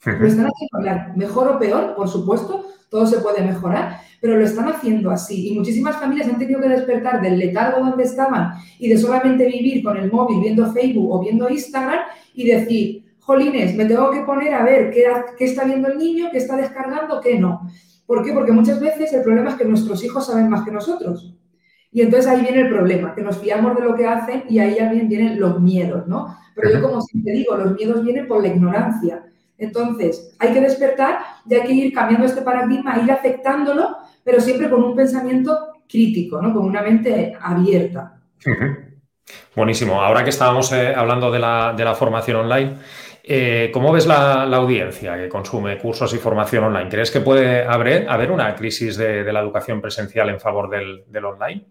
Lo 0.06 0.28
están 0.28 0.48
haciendo 0.48 1.16
mejor 1.16 1.48
o 1.50 1.60
peor, 1.60 1.96
por 1.96 2.10
supuesto, 2.10 2.66
todo 2.90 3.08
se 3.08 3.20
puede 3.20 3.42
mejorar, 3.42 4.02
pero 4.22 4.38
lo 4.38 4.44
están 4.44 4.68
haciendo 4.68 5.10
así. 5.12 5.50
Y 5.50 5.58
muchísimas 5.58 5.98
familias 5.98 6.28
han 6.28 6.38
tenido 6.38 6.62
que 6.62 6.70
despertar 6.70 7.22
del 7.22 7.40
letargo 7.40 7.84
donde 7.84 8.04
estaban 8.04 8.54
y 8.80 8.90
de 8.90 8.98
solamente 8.98 9.46
vivir 9.46 9.84
con 9.84 9.98
el 9.98 10.12
móvil 10.12 10.42
viendo 10.42 10.72
Facebook 10.72 11.12
o 11.12 11.20
viendo 11.20 11.50
Instagram 11.50 12.00
y 12.34 12.46
decir, 12.46 13.06
jolines, 13.20 13.75
me 13.75 13.86
tengo 13.86 14.12
que 14.12 14.22
poner 14.22 14.54
a 14.54 14.63
ver 14.63 14.92
qué, 14.92 15.06
qué 15.38 15.46
está 15.46 15.63
viendo 15.63 15.88
el 15.88 15.98
niño, 15.98 16.30
qué 16.32 16.38
está 16.38 16.56
descargando, 16.58 17.22
qué 17.22 17.40
no. 17.40 17.70
¿Por 18.06 18.24
qué? 18.24 18.34
Porque 18.34 18.52
muchas 18.52 18.80
veces 18.80 19.13
el 19.13 19.24
problema 19.24 19.52
es 19.52 19.56
que 19.56 19.66
nuestros 19.66 20.04
hijos 20.04 20.28
saben 20.28 20.50
más 20.50 20.66
que 20.66 20.72
nosotros. 20.72 21.34
Y 21.93 22.01
entonces 22.01 22.29
ahí 22.29 22.41
viene 22.41 22.62
el 22.62 22.69
problema, 22.69 23.13
que 23.13 23.21
nos 23.21 23.38
fiamos 23.38 23.75
de 23.75 23.83
lo 23.83 23.95
que 23.95 24.07
hacen 24.07 24.43
y 24.50 24.59
ahí 24.59 24.75
también 24.75 25.07
vienen 25.07 25.39
los 25.39 25.59
miedos, 25.62 26.07
¿no? 26.07 26.35
Pero 26.55 26.71
yo 26.71 26.81
como 26.81 27.01
siempre 27.01 27.33
digo, 27.33 27.55
los 27.55 27.73
miedos 27.73 28.03
vienen 28.03 28.27
por 28.27 28.41
la 28.41 28.47
ignorancia. 28.47 29.23
Entonces, 29.57 30.35
hay 30.39 30.53
que 30.53 30.62
despertar 30.62 31.19
y 31.47 31.53
hay 31.53 31.62
que 31.62 31.73
ir 31.73 31.93
cambiando 31.93 32.25
este 32.25 32.41
paradigma, 32.41 33.00
ir 33.00 33.12
afectándolo, 33.12 33.97
pero 34.23 34.41
siempre 34.41 34.69
con 34.69 34.83
un 34.83 34.95
pensamiento 34.95 35.73
crítico, 35.88 36.41
¿no? 36.41 36.53
Con 36.53 36.65
una 36.65 36.81
mente 36.81 37.38
abierta. 37.39 38.19
Buenísimo. 39.55 40.01
Ahora 40.01 40.23
que 40.23 40.31
estábamos 40.31 40.71
eh, 40.71 40.93
hablando 40.95 41.31
de 41.31 41.39
la, 41.39 41.95
formación 41.97 42.38
online, 42.38 42.77
eh, 43.23 43.69
¿cómo 43.73 43.91
ves 43.91 44.05
la, 44.05 44.43
audiencia 44.43 45.15
que 45.15 45.29
consume 45.29 45.77
cursos 45.77 46.13
y 46.13 46.17
formación 46.17 46.63
online? 46.65 46.89
¿Crees 46.89 47.12
que 47.12 47.21
puede 47.21 47.63
haber, 47.63 48.09
haber 48.09 48.31
una 48.31 48.55
crisis 48.55 48.97
de, 48.97 49.31
la 49.31 49.39
educación 49.39 49.81
presencial 49.81 50.29
en 50.29 50.39
favor 50.39 50.69
del, 50.69 51.25
online? 51.25 51.65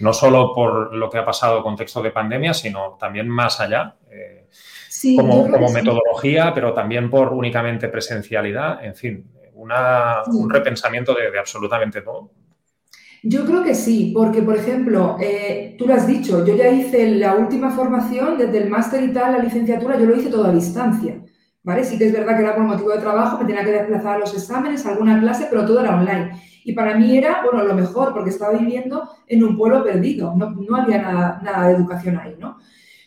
No 0.00 0.12
solo 0.12 0.52
por 0.52 0.94
lo 0.94 1.08
que 1.08 1.18
ha 1.18 1.24
pasado 1.24 1.56
con 1.62 1.72
contexto 1.72 2.02
de 2.02 2.10
pandemia, 2.10 2.52
sino 2.52 2.96
también 2.98 3.28
más 3.28 3.60
allá, 3.60 3.96
eh, 4.10 4.48
como, 5.16 5.70
metodología, 5.70 6.52
pero 6.54 6.72
también 6.72 7.10
por 7.10 7.32
únicamente 7.32 7.88
presencialidad, 7.88 8.84
en 8.84 8.94
fin, 8.94 9.24
un 9.54 10.50
repensamiento 10.50 11.14
de 11.14 11.38
absolutamente 11.38 12.00
todo. 12.02 12.30
Yo 13.26 13.46
creo 13.46 13.64
que 13.64 13.74
sí, 13.74 14.12
porque, 14.14 14.42
por 14.42 14.54
ejemplo, 14.54 15.16
eh, 15.18 15.76
tú 15.78 15.86
lo 15.86 15.94
has 15.94 16.06
dicho, 16.06 16.44
yo 16.44 16.54
ya 16.54 16.68
hice 16.68 17.10
la 17.12 17.34
última 17.34 17.70
formación, 17.70 18.36
desde 18.36 18.58
el 18.58 18.68
máster 18.68 19.02
y 19.02 19.14
tal, 19.14 19.32
la 19.32 19.38
licenciatura, 19.38 19.98
yo 19.98 20.04
lo 20.04 20.14
hice 20.14 20.28
todo 20.28 20.44
a 20.44 20.52
distancia, 20.52 21.22
¿vale? 21.64 21.82
Sí 21.82 21.98
que 21.98 22.06
es 22.06 22.12
verdad 22.12 22.36
que 22.36 22.42
era 22.42 22.54
por 22.54 22.64
motivo 22.64 22.90
de 22.90 22.98
trabajo, 22.98 23.38
me 23.38 23.46
tenía 23.46 23.64
que 23.64 23.72
desplazar 23.72 24.16
a 24.16 24.18
los 24.18 24.34
exámenes, 24.34 24.86
a 24.86 24.90
alguna 24.90 25.18
clase, 25.18 25.48
pero 25.50 25.66
todo 25.66 25.80
era 25.80 25.96
online. 25.96 26.40
Y 26.62 26.72
para 26.72 26.96
mí 26.96 27.16
era, 27.16 27.42
bueno, 27.42 27.64
lo 27.64 27.74
mejor, 27.74 28.12
porque 28.12 28.30
estaba 28.30 28.56
viviendo 28.56 29.08
en 29.26 29.42
un 29.42 29.56
pueblo 29.56 29.82
perdido, 29.82 30.34
no, 30.36 30.50
no 30.50 30.76
había 30.76 31.02
nada, 31.02 31.40
nada, 31.42 31.68
de 31.68 31.74
educación 31.74 32.18
ahí, 32.18 32.36
¿no? 32.38 32.58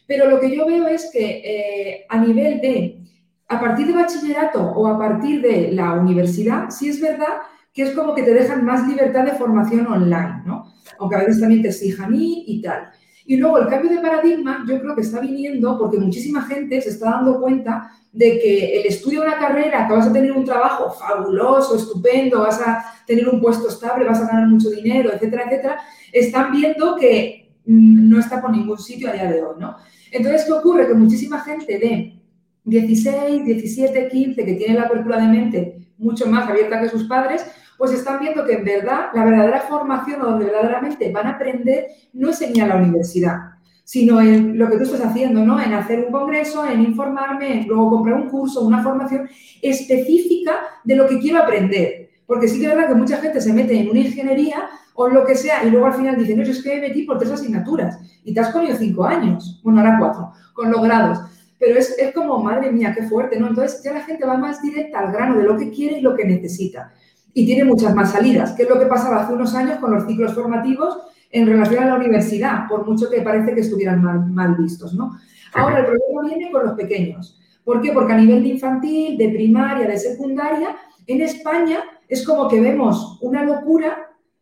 Pero 0.05 0.29
lo 0.29 0.39
que 0.39 0.55
yo 0.55 0.65
veo 0.65 0.87
es 0.87 1.09
que 1.11 1.41
eh, 1.43 2.05
a 2.09 2.17
nivel 2.17 2.59
de, 2.61 2.99
a 3.47 3.59
partir 3.59 3.87
de 3.87 3.93
bachillerato 3.93 4.61
o 4.61 4.87
a 4.87 4.97
partir 4.97 5.41
de 5.41 5.71
la 5.71 5.93
universidad, 5.93 6.69
sí 6.69 6.89
es 6.89 6.99
verdad 6.99 7.41
que 7.73 7.83
es 7.83 7.91
como 7.91 8.15
que 8.15 8.23
te 8.23 8.33
dejan 8.33 8.65
más 8.65 8.87
libertad 8.87 9.23
de 9.23 9.33
formación 9.33 9.85
online, 9.87 10.41
¿no? 10.45 10.73
Aunque 10.99 11.15
a 11.15 11.19
veces 11.19 11.39
también 11.39 11.61
te 11.61 11.67
exijan 11.67 12.13
y, 12.15 12.43
y 12.47 12.61
tal. 12.61 12.89
Y 13.27 13.35
luego 13.37 13.59
el 13.59 13.67
cambio 13.67 13.91
de 13.91 13.99
paradigma 14.01 14.65
yo 14.67 14.79
creo 14.79 14.95
que 14.95 15.01
está 15.01 15.19
viniendo 15.19 15.77
porque 15.77 15.99
muchísima 15.99 16.41
gente 16.43 16.81
se 16.81 16.89
está 16.89 17.11
dando 17.11 17.41
cuenta 17.41 17.91
de 18.11 18.39
que 18.39 18.79
el 18.79 18.87
estudio 18.87 19.21
de 19.21 19.27
una 19.27 19.37
carrera, 19.37 19.85
que 19.85 19.93
vas 19.93 20.07
a 20.07 20.13
tener 20.13 20.31
un 20.31 20.45
trabajo 20.45 20.89
fabuloso, 20.91 21.75
estupendo, 21.75 22.39
vas 22.39 22.59
a 22.61 22.83
tener 23.05 23.27
un 23.27 23.41
puesto 23.41 23.67
estable, 23.67 24.05
vas 24.05 24.21
a 24.21 24.27
ganar 24.27 24.47
mucho 24.47 24.69
dinero, 24.69 25.11
etcétera, 25.13 25.43
etcétera, 25.45 25.79
están 26.11 26.51
viendo 26.51 26.95
que 26.95 27.51
mm, 27.65 28.09
no 28.09 28.19
está 28.19 28.41
por 28.41 28.49
ningún 28.49 28.79
sitio 28.79 29.09
a 29.09 29.13
día 29.13 29.29
de 29.29 29.43
hoy, 29.43 29.55
¿no? 29.59 29.75
Entonces, 30.11 30.45
¿qué 30.45 30.53
ocurre? 30.53 30.87
Que 30.87 30.93
muchísima 30.93 31.41
gente 31.41 31.77
de 31.77 32.21
16, 32.63 33.45
17, 33.45 34.07
15, 34.07 34.45
que 34.45 34.53
tiene 34.53 34.75
la 34.75 34.83
apertura 34.83 35.19
de 35.19 35.27
mente 35.27 35.77
mucho 35.97 36.27
más 36.27 36.49
abierta 36.49 36.81
que 36.81 36.89
sus 36.89 37.03
padres, 37.03 37.45
pues 37.77 37.91
están 37.91 38.19
viendo 38.19 38.43
que 38.45 38.53
en 38.53 38.65
verdad 38.65 39.07
la 39.13 39.23
verdadera 39.23 39.61
formación 39.61 40.21
o 40.21 40.25
donde 40.31 40.45
verdaderamente 40.45 41.11
van 41.11 41.27
a 41.27 41.31
aprender 41.31 41.87
no 42.13 42.29
es 42.29 42.41
en 42.41 42.55
ir 42.55 42.67
la 42.67 42.75
universidad, 42.75 43.37
sino 43.83 44.19
en 44.19 44.57
lo 44.57 44.69
que 44.69 44.77
tú 44.77 44.83
estás 44.83 45.05
haciendo, 45.05 45.45
¿no? 45.45 45.61
En 45.61 45.73
hacer 45.73 45.99
un 45.99 46.11
congreso, 46.11 46.65
en 46.65 46.81
informarme, 46.81 47.61
en 47.61 47.67
luego 47.67 47.89
comprar 47.91 48.15
un 48.15 48.29
curso, 48.29 48.65
una 48.65 48.83
formación 48.83 49.29
específica 49.61 50.55
de 50.83 50.95
lo 50.95 51.07
que 51.07 51.19
quiero 51.19 51.39
aprender. 51.39 52.09
Porque 52.25 52.47
sí 52.47 52.59
que 52.59 52.65
es 52.65 52.75
verdad 52.75 52.89
que 52.89 52.95
mucha 52.95 53.17
gente 53.17 53.39
se 53.39 53.53
mete 53.53 53.79
en 53.79 53.89
una 53.89 53.99
ingeniería 53.99 54.67
o 54.95 55.07
lo 55.07 55.23
que 55.23 55.35
sea 55.35 55.63
y 55.63 55.69
luego 55.69 55.85
al 55.85 55.93
final 55.93 56.17
dice, 56.17 56.35
no, 56.35 56.41
es 56.41 56.61
que 56.61 56.75
me 56.75 56.89
metí 56.89 57.03
por 57.03 57.19
tres 57.19 57.31
asignaturas 57.31 57.99
y 58.25 58.33
te 58.33 58.39
has 58.39 58.49
comido 58.49 58.75
cinco 58.75 59.05
años, 59.05 59.61
bueno, 59.63 59.79
ahora 59.79 59.97
cuatro, 59.99 60.31
con 60.53 60.71
los 60.71 60.81
grados. 60.81 61.19
Pero 61.59 61.79
es, 61.79 61.97
es 61.97 62.13
como, 62.13 62.39
madre 62.43 62.71
mía, 62.71 62.93
qué 62.95 63.03
fuerte, 63.03 63.39
¿no? 63.39 63.47
Entonces 63.47 63.81
ya 63.83 63.93
la 63.93 64.01
gente 64.01 64.25
va 64.25 64.37
más 64.37 64.61
directa 64.61 64.99
al 64.99 65.11
grano 65.11 65.37
de 65.37 65.43
lo 65.43 65.57
que 65.57 65.71
quiere 65.71 65.99
y 65.99 66.01
lo 66.01 66.15
que 66.15 66.25
necesita 66.25 66.91
y 67.33 67.45
tiene 67.45 67.63
muchas 67.63 67.93
más 67.93 68.11
salidas, 68.11 68.53
que 68.53 68.63
es 68.63 68.69
lo 68.69 68.79
que 68.79 68.85
pasaba 68.87 69.21
hace 69.21 69.33
unos 69.33 69.53
años 69.53 69.77
con 69.79 69.91
los 69.91 70.05
ciclos 70.07 70.33
formativos 70.33 70.97
en 71.31 71.45
relación 71.45 71.83
a 71.83 71.87
la 71.87 71.95
universidad, 71.95 72.67
por 72.67 72.85
mucho 72.87 73.09
que 73.09 73.21
parece 73.21 73.53
que 73.53 73.61
estuvieran 73.61 74.01
mal, 74.33 74.55
vistos, 74.55 74.93
¿no? 74.93 75.17
Ahora 75.53 75.79
el 75.79 75.85
problema 75.85 76.21
viene 76.27 76.51
con 76.51 76.65
los 76.65 76.73
pequeños. 76.75 77.39
¿Por 77.63 77.81
qué? 77.81 77.91
Porque 77.91 78.13
a 78.13 78.17
nivel 78.17 78.43
de 78.43 78.49
infantil, 78.49 79.17
de 79.17 79.29
primaria, 79.29 79.87
de 79.87 79.97
secundaria, 79.97 80.75
en 81.05 81.21
España 81.21 81.79
es 82.07 82.25
como 82.25 82.47
que 82.47 82.61
vemos 82.61 83.19
una 83.21 83.43
locura, 83.43 83.97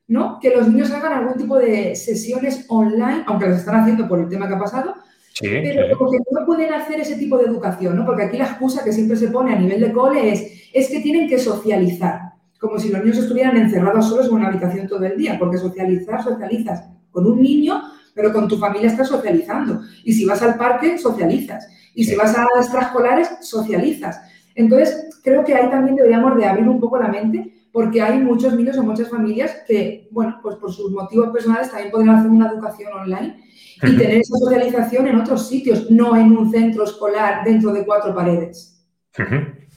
¿no? 0.07 0.39
Que 0.39 0.55
los 0.55 0.67
niños 0.67 0.91
hagan 0.91 1.13
algún 1.13 1.35
tipo 1.35 1.57
de 1.57 1.95
sesiones 1.95 2.65
online, 2.69 3.23
aunque 3.25 3.47
lo 3.47 3.55
están 3.55 3.81
haciendo 3.81 4.07
por 4.07 4.19
el 4.19 4.29
tema 4.29 4.47
que 4.47 4.53
ha 4.53 4.59
pasado, 4.59 4.95
pero 5.41 5.97
como 5.97 6.11
que 6.11 6.19
no 6.31 6.45
pueden 6.45 6.73
hacer 6.73 6.99
ese 6.99 7.17
tipo 7.17 7.37
de 7.37 7.45
educación, 7.45 7.95
¿no? 7.95 8.05
Porque 8.05 8.23
aquí 8.23 8.37
la 8.37 8.45
excusa 8.45 8.83
que 8.83 8.93
siempre 8.93 9.17
se 9.17 9.29
pone 9.29 9.53
a 9.53 9.59
nivel 9.59 9.81
de 9.81 9.91
cole 9.91 10.31
es, 10.31 10.69
es 10.71 10.89
que 10.89 11.01
tienen 11.01 11.27
que 11.27 11.39
socializar 11.39 12.24
como 12.59 12.79
si 12.79 12.89
los 12.89 13.03
niños 13.03 13.17
estuvieran 13.17 13.57
encerrados 13.57 14.07
solos 14.09 14.27
en 14.27 14.33
una 14.33 14.47
habitación 14.47 14.87
todo 14.87 15.03
el 15.05 15.17
día, 15.17 15.37
porque 15.37 15.57
socializar, 15.57 16.23
socializas 16.23 16.85
con 17.11 17.25
un 17.27 17.41
niño, 17.41 17.81
pero 18.13 18.31
con 18.33 18.47
tu 18.47 18.57
familia 18.57 18.89
estás 18.89 19.09
socializando. 19.09 19.81
Y 20.03 20.13
si 20.13 20.25
vas 20.25 20.41
al 20.41 20.57
parque, 20.57 20.97
socializas. 20.97 21.67
Y 21.93 22.03
si 22.05 22.15
vas 22.15 22.37
a 22.37 22.47
extraescolares, 22.57 23.29
socializas. 23.41 24.21
Entonces, 24.55 25.19
creo 25.23 25.43
que 25.43 25.53
ahí 25.53 25.69
también 25.69 25.95
deberíamos 25.95 26.35
de 26.37 26.45
abrir 26.45 26.67
un 26.67 26.79
poco 26.79 26.97
la 26.97 27.09
mente, 27.09 27.53
porque 27.71 28.01
hay 28.01 28.19
muchos 28.19 28.55
niños 28.55 28.77
o 28.77 28.83
muchas 28.83 29.09
familias 29.09 29.63
que, 29.67 30.07
bueno, 30.11 30.39
pues 30.41 30.55
por 30.55 30.71
sus 30.71 30.91
motivos 30.91 31.29
personales 31.29 31.69
también 31.69 31.91
podrían 31.91 32.15
hacer 32.15 32.31
una 32.31 32.49
educación 32.49 32.93
online 32.93 33.43
y 33.83 33.97
tener 33.97 34.17
esa 34.17 34.37
socialización 34.37 35.07
en 35.07 35.19
otros 35.19 35.49
sitios, 35.49 35.91
no 35.91 36.15
en 36.15 36.31
un 36.31 36.49
centro 36.49 36.85
escolar 36.85 37.43
dentro 37.43 37.73
de 37.73 37.85
cuatro 37.85 38.15
paredes. 38.15 38.81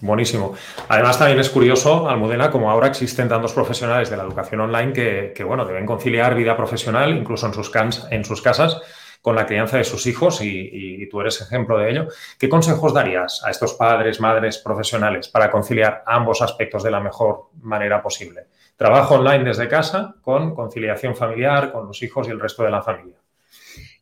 Buenísimo. 0.00 0.54
Además, 0.88 1.18
también 1.18 1.40
es 1.40 1.50
curioso, 1.50 2.08
Almudena, 2.08 2.50
como 2.50 2.70
ahora 2.70 2.86
existen 2.86 3.28
tantos 3.28 3.52
profesionales 3.52 4.08
de 4.10 4.16
la 4.16 4.22
educación 4.22 4.60
online 4.60 4.92
que, 4.92 5.44
bueno, 5.44 5.64
deben 5.64 5.86
conciliar 5.86 6.36
vida 6.36 6.56
profesional, 6.56 7.16
incluso 7.16 7.46
en 7.46 7.54
sus, 7.54 7.72
en 8.10 8.24
sus 8.24 8.40
casas, 8.40 8.80
con 9.22 9.34
la 9.34 9.46
crianza 9.46 9.76
de 9.76 9.84
sus 9.84 10.06
hijos 10.06 10.40
y, 10.40 11.08
tú 11.10 11.20
eres 11.20 11.40
ejemplo 11.40 11.78
de 11.78 11.90
ello. 11.90 12.08
¿Qué 12.38 12.48
consejos 12.48 12.94
darías 12.94 13.42
a 13.44 13.50
estos 13.50 13.74
padres, 13.74 14.20
madres 14.20 14.58
profesionales 14.58 15.28
para 15.28 15.50
conciliar 15.50 16.04
ambos 16.06 16.42
aspectos 16.42 16.82
de 16.82 16.90
la 16.90 17.00
mejor 17.00 17.50
manera 17.62 18.02
posible? 18.02 18.46
Trabajo 18.76 19.16
online 19.16 19.44
desde 19.44 19.68
casa 19.68 20.14
con 20.22 20.54
conciliación 20.54 21.16
familiar, 21.16 21.72
con 21.72 21.86
los 21.86 22.02
hijos 22.02 22.28
y 22.28 22.30
el 22.30 22.40
resto 22.40 22.62
de 22.62 22.70
la 22.70 22.82
familia. 22.82 23.16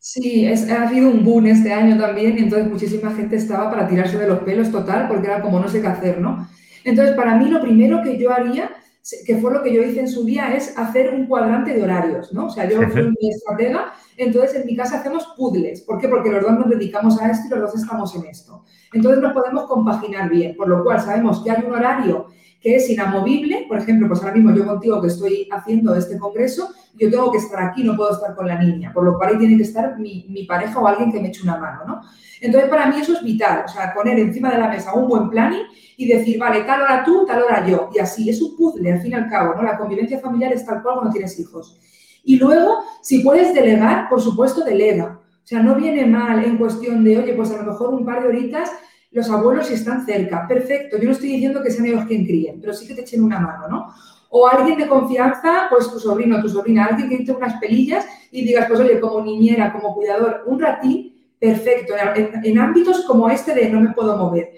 Sí, 0.09 0.45
es, 0.45 0.69
ha 0.69 0.87
habido 0.87 1.09
un 1.09 1.25
boom 1.25 1.47
este 1.47 1.73
año 1.73 1.97
también 1.99 2.37
y 2.37 2.43
entonces 2.43 2.69
muchísima 2.69 3.11
gente 3.11 3.35
estaba 3.35 3.69
para 3.69 3.89
tirarse 3.89 4.17
de 4.17 4.25
los 4.25 4.39
pelos 4.39 4.71
total 4.71 5.09
porque 5.09 5.27
era 5.27 5.41
como 5.41 5.59
no 5.59 5.67
sé 5.67 5.81
qué 5.81 5.87
hacer, 5.87 6.21
¿no? 6.21 6.47
Entonces, 6.85 7.13
para 7.13 7.35
mí 7.35 7.49
lo 7.49 7.59
primero 7.59 8.01
que 8.01 8.17
yo 8.17 8.31
haría, 8.31 8.71
que 9.25 9.35
fue 9.35 9.51
lo 9.51 9.61
que 9.61 9.73
yo 9.73 9.83
hice 9.83 9.99
en 9.99 10.07
su 10.07 10.23
día, 10.23 10.55
es 10.55 10.77
hacer 10.77 11.13
un 11.13 11.25
cuadrante 11.25 11.73
de 11.73 11.83
horarios, 11.83 12.31
¿no? 12.31 12.45
O 12.45 12.49
sea, 12.49 12.69
yo 12.69 12.81
fui 12.83 13.01
mi 13.19 13.31
estratega, 13.31 13.91
entonces 14.15 14.61
en 14.61 14.65
mi 14.65 14.77
casa 14.77 15.01
hacemos 15.01 15.27
puzzles. 15.35 15.81
¿Por 15.81 15.99
qué? 15.99 16.07
Porque 16.07 16.31
los 16.31 16.41
dos 16.41 16.53
nos 16.53 16.69
dedicamos 16.69 17.21
a 17.21 17.29
esto 17.29 17.47
y 17.47 17.59
los 17.59 17.73
dos 17.73 17.81
estamos 17.81 18.15
en 18.15 18.27
esto. 18.27 18.63
Entonces 18.93 19.21
nos 19.21 19.33
podemos 19.33 19.65
compaginar 19.65 20.29
bien, 20.29 20.55
por 20.55 20.69
lo 20.69 20.85
cual 20.85 21.01
sabemos 21.01 21.43
que 21.43 21.51
hay 21.51 21.65
un 21.65 21.73
horario 21.73 22.27
que 22.59 22.75
es 22.75 22.89
inamovible, 22.89 23.65
por 23.67 23.77
ejemplo, 23.77 24.07
pues 24.07 24.21
ahora 24.21 24.33
mismo 24.33 24.53
yo 24.53 24.65
contigo 24.65 25.01
que 25.01 25.07
estoy 25.07 25.47
haciendo 25.51 25.95
este 25.95 26.17
congreso, 26.17 26.69
yo 26.95 27.09
tengo 27.09 27.31
que 27.31 27.37
estar 27.37 27.61
aquí, 27.63 27.83
no 27.83 27.95
puedo 27.95 28.11
estar 28.11 28.35
con 28.35 28.47
la 28.47 28.59
niña, 28.59 28.91
por 28.91 29.03
lo 29.03 29.17
cual 29.17 29.29
ahí 29.29 29.37
tiene 29.37 29.57
que 29.57 29.63
estar 29.63 29.99
mi, 29.99 30.25
mi 30.29 30.45
pareja 30.45 30.79
o 30.79 30.87
alguien 30.87 31.11
que 31.11 31.19
me 31.19 31.27
eche 31.27 31.43
una 31.43 31.57
mano, 31.57 31.85
¿no? 31.85 32.01
Entonces, 32.41 32.69
para 32.69 32.87
mí 32.87 32.99
eso 32.99 33.13
es 33.13 33.23
vital, 33.23 33.63
o 33.65 33.67
sea, 33.67 33.93
poner 33.93 34.19
encima 34.19 34.51
de 34.51 34.59
la 34.59 34.69
mesa 34.69 34.93
un 34.93 35.07
buen 35.07 35.29
planning 35.29 35.63
y 35.97 36.07
decir, 36.07 36.39
vale, 36.39 36.61
tal 36.61 36.81
hora 36.81 37.03
tú, 37.03 37.25
tal 37.25 37.43
hora 37.43 37.65
yo, 37.65 37.89
y 37.93 37.99
así, 37.99 38.29
es 38.29 38.41
un 38.41 38.55
puzzle, 38.55 38.91
al 38.91 39.01
fin 39.01 39.11
y 39.11 39.15
al 39.15 39.29
cabo, 39.29 39.55
¿no? 39.55 39.63
La 39.63 39.77
convivencia 39.77 40.19
familiar 40.19 40.53
es 40.53 40.65
tal 40.65 40.81
cual 40.81 40.95
cuando 40.95 41.13
tienes 41.13 41.39
hijos. 41.39 41.79
Y 42.23 42.37
luego, 42.37 42.83
si 43.01 43.19
puedes 43.19 43.53
delegar, 43.53 44.09
por 44.09 44.21
supuesto, 44.21 44.63
delega. 44.63 45.19
O 45.21 45.47
sea, 45.47 45.63
no 45.63 45.75
viene 45.75 46.05
mal 46.05 46.43
en 46.43 46.57
cuestión 46.57 47.03
de, 47.03 47.17
oye, 47.17 47.33
pues 47.33 47.51
a 47.51 47.57
lo 47.57 47.71
mejor 47.71 47.93
un 47.93 48.05
par 48.05 48.21
de 48.21 48.27
horitas 48.27 48.69
los 49.11 49.29
abuelos 49.29 49.69
están 49.71 50.05
cerca. 50.05 50.47
Perfecto, 50.47 50.97
yo 50.97 51.05
no 51.05 51.11
estoy 51.11 51.29
diciendo 51.29 51.61
que 51.61 51.71
sean 51.71 51.85
ellos 51.85 52.05
quien 52.05 52.25
críen, 52.25 52.59
pero 52.59 52.73
sí 52.73 52.87
que 52.87 52.93
te 52.93 53.01
echen 53.01 53.23
una 53.23 53.39
mano, 53.39 53.67
¿no? 53.67 53.93
O 54.29 54.47
alguien 54.47 54.77
de 54.77 54.87
confianza, 54.87 55.67
pues 55.69 55.89
tu 55.89 55.99
sobrino, 55.99 56.41
tu 56.41 56.49
sobrina, 56.49 56.85
alguien 56.85 57.09
que 57.09 57.15
eche 57.15 57.31
unas 57.31 57.59
pelillas 57.59 58.05
y 58.31 58.43
digas, 58.43 58.67
pues 58.67 58.79
oye, 58.79 58.99
como 58.99 59.23
niñera, 59.23 59.71
como 59.71 59.95
cuidador, 59.95 60.43
un 60.47 60.59
ratín, 60.59 61.17
perfecto, 61.39 61.93
en, 62.43 62.59
ámbitos 62.59 63.05
como 63.05 63.29
este 63.29 63.53
de 63.53 63.69
no 63.69 63.79
me 63.79 63.93
puedo 63.93 64.17
mover. 64.17 64.51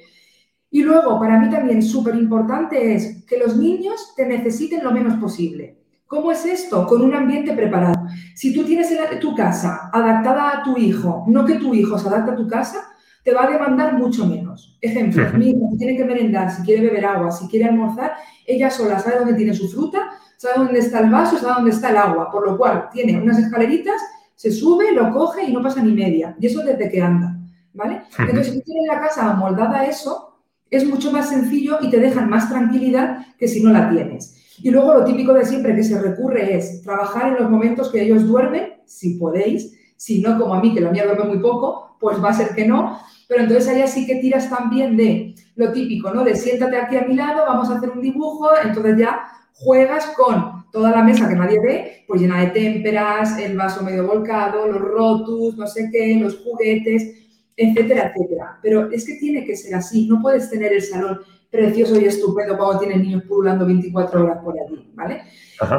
Y 0.72 0.84
luego, 0.84 1.20
para 1.20 1.40
mí 1.40 1.50
también 1.50 1.82
súper 1.82 2.16
importante 2.16 2.96
es 2.96 3.26
que 3.26 3.38
los 3.38 3.58
niños 3.58 4.14
te 4.16 4.26
necesiten 4.26 4.84
lo 4.84 4.92
menos 4.92 5.16
posible. 5.16 5.78
¿Cómo 6.08 6.32
es 6.32 6.44
esto? 6.46 6.88
Con 6.88 7.04
un 7.04 7.14
ambiente 7.14 7.54
preparado. 7.54 8.08
Si 8.34 8.54
tú 8.54 8.64
tienes 8.64 8.90
tu 9.20 9.36
casa 9.36 9.92
adaptada 9.94 10.58
a 10.58 10.64
tu 10.64 10.78
hijo, 10.78 11.24
no 11.28 11.46
que 11.46 11.56
tu 11.56 11.74
hijo 11.76 12.00
se 12.00 12.08
adapte 12.08 12.32
a 12.32 12.36
tu 12.36 12.48
casa, 12.48 12.89
te 13.24 13.34
va 13.34 13.46
a 13.46 13.52
demandar 13.52 13.94
mucho 13.94 14.26
menos. 14.26 14.78
Ejemplo, 14.82 15.24
mi 15.38 15.50
hija 15.50 15.66
tiene 15.78 15.98
que 15.98 16.06
merendar, 16.06 16.52
si 16.52 16.64
quiere 16.64 16.84
beber 16.84 17.06
agua, 17.06 17.32
si 17.32 17.48
quiere 17.48 17.66
almorzar, 17.66 18.14
ella 18.46 18.70
sola 18.70 19.00
sabe 19.00 19.20
dónde 19.20 19.34
tiene 19.34 19.54
su 19.54 19.70
fruta, 19.70 20.10
sabe 20.38 20.64
dónde 20.64 20.80
está 20.80 21.00
el 21.00 21.10
vaso, 21.10 21.38
sabe 21.38 21.54
dónde 21.56 21.72
está 21.72 21.90
el 21.90 21.98
agua, 21.98 22.32
por 22.32 22.48
lo 22.48 22.58
cual 22.58 22.90
tiene 22.92 23.22
unas 23.22 23.40
escaleritas, 23.40 24.02
se 24.36 24.52
sube, 24.52 24.92
lo 24.94 25.12
coge 25.12 25.44
y 25.44 25.52
no 25.52 25.62
pasa 25.62 25.84
ni 25.84 25.92
media. 25.92 26.36
Y 26.40 26.48
eso 26.48 26.64
desde 26.64 26.90
que 26.90 27.02
anda, 27.02 27.38
¿vale? 27.74 28.04
Entonces, 28.18 28.48
si 28.48 28.54
tú 28.54 28.62
tienes 28.66 28.88
la 28.88 29.02
casa 29.02 29.32
amoldada 29.32 29.82
a 29.82 29.86
eso, 29.86 30.40
es 30.70 30.88
mucho 30.88 31.12
más 31.12 31.30
sencillo 31.30 31.80
y 31.82 31.90
te 31.90 32.00
dejan 32.00 32.30
más 32.30 32.50
tranquilidad 32.50 33.26
que 33.38 33.48
si 33.48 33.62
no 33.62 33.72
la 33.72 33.90
tienes. 33.90 34.36
Y 34.62 34.72
luego 34.72 34.94
lo 34.94 35.06
típico 35.06 35.34
de 35.34 35.46
siempre 35.46 35.76
que 35.76 35.84
se 35.84 36.02
recurre 36.02 36.56
es 36.56 36.82
trabajar 36.84 37.30
en 37.30 37.44
los 37.44 37.50
momentos 37.50 37.90
que 37.90 38.02
ellos 38.02 38.28
duermen, 38.28 38.74
si 38.86 39.16
podéis, 39.16 39.78
si 39.96 40.22
no 40.22 40.38
como 40.38 40.54
a 40.54 40.62
mí, 40.62 40.74
que 40.74 40.82
la 40.82 40.92
mía 40.92 41.06
duerme 41.06 41.26
muy 41.26 41.40
poco, 41.40 41.89
pues 42.00 42.24
va 42.24 42.30
a 42.30 42.34
ser 42.34 42.56
que 42.56 42.66
no. 42.66 43.00
Pero 43.28 43.44
entonces 43.44 43.68
allá 43.68 43.88
sí 43.88 44.08
que 44.08 44.16
tiras 44.16 44.50
también 44.50 44.98
de 44.98 45.36
lo 45.56 45.72
típico, 45.72 46.12
¿no? 46.12 46.24
De 46.24 46.36
siéntate 46.36 46.78
aquí 46.78 46.98
a 46.98 47.02
mi 47.02 47.16
lado, 47.16 47.46
vamos 47.46 47.70
a 47.70 47.78
hacer 47.78 47.90
un 47.90 48.02
dibujo, 48.02 48.50
entonces 48.64 48.98
ya 48.98 49.28
juegas 49.54 50.08
con 50.18 50.66
toda 50.72 50.92
la 50.92 51.04
mesa 51.04 51.28
que 51.28 51.36
nadie 51.36 51.60
ve, 51.60 52.04
pues 52.08 52.22
llena 52.22 52.40
de 52.40 52.48
témperas, 52.48 53.38
el 53.38 53.58
vaso 53.58 53.84
medio 53.84 54.08
volcado, 54.08 54.68
los 54.68 54.82
rotus, 54.82 55.58
no 55.58 55.68
sé 55.68 55.90
qué, 55.92 56.16
los 56.16 56.40
juguetes, 56.40 57.14
etcétera, 57.56 58.14
etcétera. 58.16 58.60
Pero 58.62 58.90
es 58.92 59.06
que 59.06 59.16
tiene 59.16 59.44
que 59.46 59.56
ser 59.56 59.76
así, 59.76 60.08
no 60.08 60.22
puedes 60.22 60.50
tener 60.50 60.74
el 60.74 60.82
salón 60.82 61.20
precioso 61.52 62.00
y 62.00 62.06
estupendo 62.06 62.58
cuando 62.58 62.80
tienes 62.80 63.02
niños 63.02 63.24
pululando 63.28 63.66
24 63.66 64.24
horas 64.24 64.38
por 64.44 64.56
allí, 64.60 64.92
¿vale? 64.94 65.24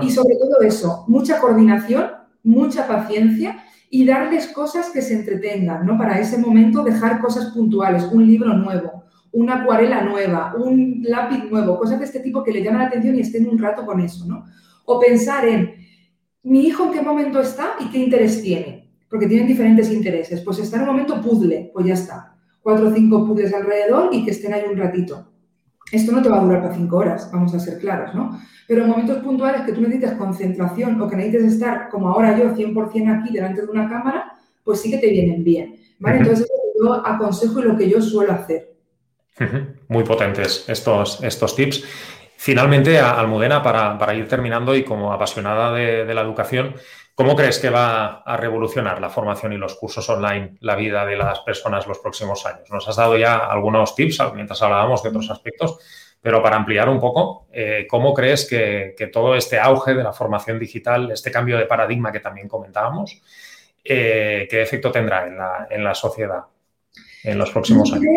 Y 0.03 0.11
sobre 0.11 0.37
todo 0.37 0.61
eso, 0.61 1.05
mucha 1.09 1.41
coordinación, 1.41 2.11
mucha 2.43 2.87
paciencia 2.87 3.65
y 3.93 4.07
darles 4.07 4.47
cosas 4.47 4.91
que 4.91 5.03
se 5.03 5.15
entretengan, 5.15 5.85
¿no? 5.85 5.99
Para 5.99 6.21
ese 6.21 6.39
momento 6.39 6.85
dejar 6.85 7.21
cosas 7.21 7.47
puntuales, 7.47 8.09
un 8.13 8.25
libro 8.25 8.55
nuevo, 8.55 9.05
una 9.33 9.63
acuarela 9.63 10.03
nueva, 10.03 10.55
un 10.57 11.03
lápiz 11.03 11.51
nuevo, 11.51 11.77
cosas 11.77 11.99
de 11.99 12.05
este 12.05 12.21
tipo 12.21 12.45
que 12.45 12.53
le 12.53 12.63
llaman 12.63 12.83
la 12.83 12.87
atención 12.87 13.17
y 13.17 13.21
estén 13.21 13.49
un 13.49 13.59
rato 13.59 13.85
con 13.85 14.01
eso, 14.01 14.25
¿no? 14.27 14.45
O 14.85 15.01
pensar 15.01 15.47
en 15.47 15.75
mi 16.45 16.67
hijo 16.67 16.85
en 16.85 16.93
qué 16.93 17.03
momento 17.03 17.41
está 17.41 17.75
y 17.81 17.91
qué 17.91 17.99
interés 17.99 18.41
tiene, 18.43 18.89
porque 19.09 19.27
tienen 19.27 19.49
diferentes 19.49 19.91
intereses. 19.91 20.41
Pues 20.43 20.61
está 20.61 20.77
en 20.77 20.83
un 20.83 20.89
momento 20.89 21.21
puzzle, 21.21 21.71
pues 21.73 21.87
ya 21.87 21.95
está. 21.95 22.37
Cuatro 22.63 22.89
o 22.89 22.95
cinco 22.95 23.27
puzzles 23.27 23.53
alrededor 23.53 24.11
y 24.13 24.25
que 24.25 24.31
estén 24.31 24.55
ahí 24.55 24.63
un 24.71 24.79
ratito. 24.79 25.33
Esto 25.93 26.13
no 26.13 26.23
te 26.23 26.29
va 26.29 26.39
a 26.39 26.45
durar 26.45 26.63
para 26.63 26.75
cinco 26.75 26.99
horas, 26.99 27.31
vamos 27.33 27.55
a 27.55 27.61
ser 27.61 27.79
claros, 27.79 28.15
¿no? 28.15 28.41
Pero 28.67 28.85
en 28.85 28.91
momentos 28.91 29.19
puntuales 29.19 29.63
que 29.63 29.73
tú 29.73 29.81
necesites 29.81 30.13
concentración 30.13 31.01
o 31.01 31.09
que 31.09 31.17
necesites 31.17 31.55
estar, 31.55 31.89
como 31.89 32.09
ahora 32.09 32.39
yo, 32.39 32.55
100% 32.55 33.21
aquí 33.21 33.33
delante 33.33 33.63
de 33.63 33.69
una 33.69 33.89
cámara, 33.89 34.37
pues 34.63 34.81
sí 34.81 34.91
que 34.91 34.99
te 34.99 35.09
vienen 35.09 35.43
bien, 35.43 35.77
¿vale? 35.99 36.19
Entonces, 36.19 36.47
yo 36.81 36.95
aconsejo 37.07 37.61
y 37.61 37.63
lo 37.65 37.77
que 37.77 37.89
yo 37.89 38.01
suelo 38.01 38.33
hacer. 38.33 38.71
Muy 39.89 40.05
potentes 40.05 40.69
estos, 40.69 41.23
estos 41.23 41.57
tips. 41.57 41.85
Finalmente, 42.37 42.99
Almudena, 42.99 43.63
para, 43.63 43.99
para 43.99 44.15
ir 44.15 44.27
terminando 44.29 44.75
y 44.75 44.83
como 44.83 45.13
apasionada 45.13 45.75
de, 45.75 46.15
la 46.15 46.23
educación, 46.23 46.75
¿cómo 47.21 47.37
crees 47.37 47.59
que 47.59 47.69
va 47.69 48.23
a 48.23 48.39
revolucionar 48.39 48.99
la 48.99 49.11
formación 49.11 49.53
y 49.53 49.59
los 49.59 49.75
cursos 49.75 50.09
online 50.09 50.57
la 50.61 50.75
vida 50.75 51.05
de 51.05 51.19
las 51.19 51.41
personas 51.41 51.87
los 51.87 51.99
próximos 51.99 52.47
años? 52.47 52.71
Nos 52.71 52.89
has 52.89 52.97
dado 52.97 53.19
ya 53.19 53.37
algunos 53.37 53.95
tips 53.95 54.23
mientras 54.35 54.62
hablábamos 54.62 55.03
de 55.03 55.11
otros 55.11 55.31
aspectos, 55.31 55.81
pero 56.23 56.43
para 56.43 56.57
ampliar 56.57 56.89
un 56.89 56.99
poco, 56.99 57.47
eh, 57.53 57.87
¿cómo 57.91 58.15
crees 58.15 58.49
que, 58.49 59.11
todo 59.12 59.35
este 59.35 59.59
auge 59.59 59.93
de 59.93 60.03
la 60.03 60.15
formación 60.15 60.59
digital, 60.59 61.11
este 61.11 61.31
cambio 61.31 61.59
de 61.59 61.67
paradigma 61.67 62.11
que 62.11 62.21
también 62.21 62.49
comentábamos, 62.49 63.21
eh, 63.85 64.49
qué 64.49 64.62
efecto 64.62 64.91
tendrá 64.91 65.27
en 65.27 65.37
la, 65.37 65.69
en 65.69 65.85
la 65.85 65.95
sociedad 65.95 66.45
en 67.23 67.37
los 67.37 67.50
próximos 67.50 67.93
años? 67.93 68.09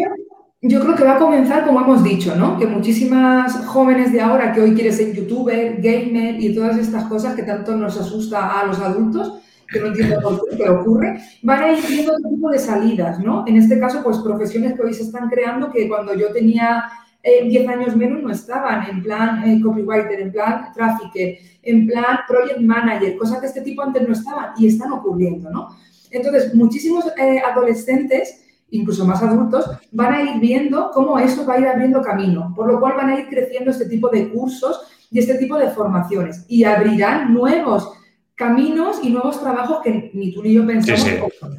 Yo 0.66 0.80
creo 0.80 0.96
que 0.96 1.04
va 1.04 1.16
a 1.16 1.20
comenzar, 1.20 1.66
como 1.66 1.82
hemos 1.82 2.06
dicho, 2.06 2.38
¿no? 2.38 2.58
Que 2.58 2.66
muchísimas 2.66 3.66
jóvenes 3.66 4.14
de 4.14 4.22
ahora 4.22 4.54
que 4.54 4.62
hoy 4.62 4.74
quieren 4.74 4.94
ser 4.94 5.14
youtuber, 5.14 5.82
gamer 5.82 6.42
y 6.42 6.56
todas 6.56 6.78
estas 6.78 7.04
cosas 7.10 7.36
que 7.36 7.44
tanto 7.44 7.76
nos 7.76 8.00
asusta 8.00 8.62
a 8.62 8.66
los 8.66 8.80
adultos, 8.80 9.42
que 9.68 9.82
no 9.82 9.88
entiendo 9.88 10.22
por 10.22 10.56
qué, 10.56 10.70
ocurre, 10.70 11.20
van 11.42 11.64
a 11.64 11.74
ir 11.74 11.86
viendo 11.86 12.14
otro 12.14 12.30
tipo 12.30 12.50
de 12.50 12.60
salidas, 12.60 13.20
¿no? 13.20 13.44
En 13.46 13.58
este 13.58 13.78
caso, 13.78 14.02
pues 14.02 14.20
profesiones 14.20 14.76
que 14.76 14.84
hoy 14.84 14.94
se 14.94 15.04
están 15.04 15.28
creando 15.28 15.70
que 15.70 15.90
cuando 15.90 16.14
yo 16.14 16.32
tenía 16.32 16.86
10 17.24 17.54
eh, 17.54 17.68
años 17.68 17.98
menos 17.98 18.24
no 18.24 18.32
estaban, 18.32 18.90
en 18.90 19.04
plan 19.04 19.44
eh, 19.44 19.60
copywriter, 19.62 20.22
en 20.22 20.32
plan 20.32 20.72
trafficker, 20.74 21.40
en 21.62 21.88
plan 21.88 22.20
project 22.26 22.62
manager, 22.62 23.18
cosas 23.18 23.42
de 23.42 23.48
este 23.48 23.62
tipo 23.64 23.82
antes 23.82 24.08
no 24.08 24.14
estaban 24.14 24.52
y 24.58 24.68
están 24.68 24.94
ocurriendo, 24.94 25.50
¿no? 25.50 25.76
Entonces, 26.10 26.56
muchísimos 26.56 27.06
eh, 27.18 27.42
adolescentes 27.46 28.40
incluso 28.72 29.06
más 29.06 29.22
adultos, 29.22 29.70
van 29.92 30.14
a 30.14 30.22
ir 30.22 30.40
viendo 30.40 30.92
cómo 30.92 31.20
eso 31.20 31.46
va 31.46 31.56
a 31.56 31.60
ir 31.60 31.68
abriendo 31.68 32.02
camino, 32.02 32.54
por 32.56 32.72
lo 32.72 32.80
cual 32.80 32.94
van 32.98 33.10
a 33.10 33.20
ir 33.20 33.28
creciendo 33.28 33.72
este 33.72 33.86
tipo 33.86 34.10
de 34.10 34.30
cursos 34.30 34.82
y 35.12 35.20
este 35.20 35.36
tipo 35.36 35.58
de 35.58 35.70
formaciones 35.70 36.46
y 36.48 36.64
abrirán 36.64 37.34
nuevos 37.34 37.92
caminos 38.36 39.00
y 39.04 39.12
nuevos 39.12 39.40
trabajos 39.40 39.80
que 39.84 40.12
ni 40.14 40.34
tú 40.34 40.42
ni 40.42 40.54
yo 40.54 40.66
pensamos. 40.66 41.04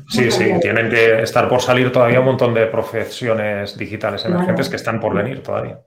Sí, 0.09 0.31
sí, 0.31 0.31
sí, 0.31 0.45
tienen 0.61 0.91
que 0.91 1.23
estar 1.23 1.49
por 1.49 1.63
salir 1.63 1.93
todavía 1.93 2.21
un 2.21 2.27
montón 2.27 2.53
de 2.53 2.67
profesiones 2.67 3.79
digitales 3.79 4.25
emergentes 4.25 4.69
que 4.69 4.77
están 4.77 5.01
por 5.01 5.15
venir 5.15 5.43
todavía. 5.43 5.81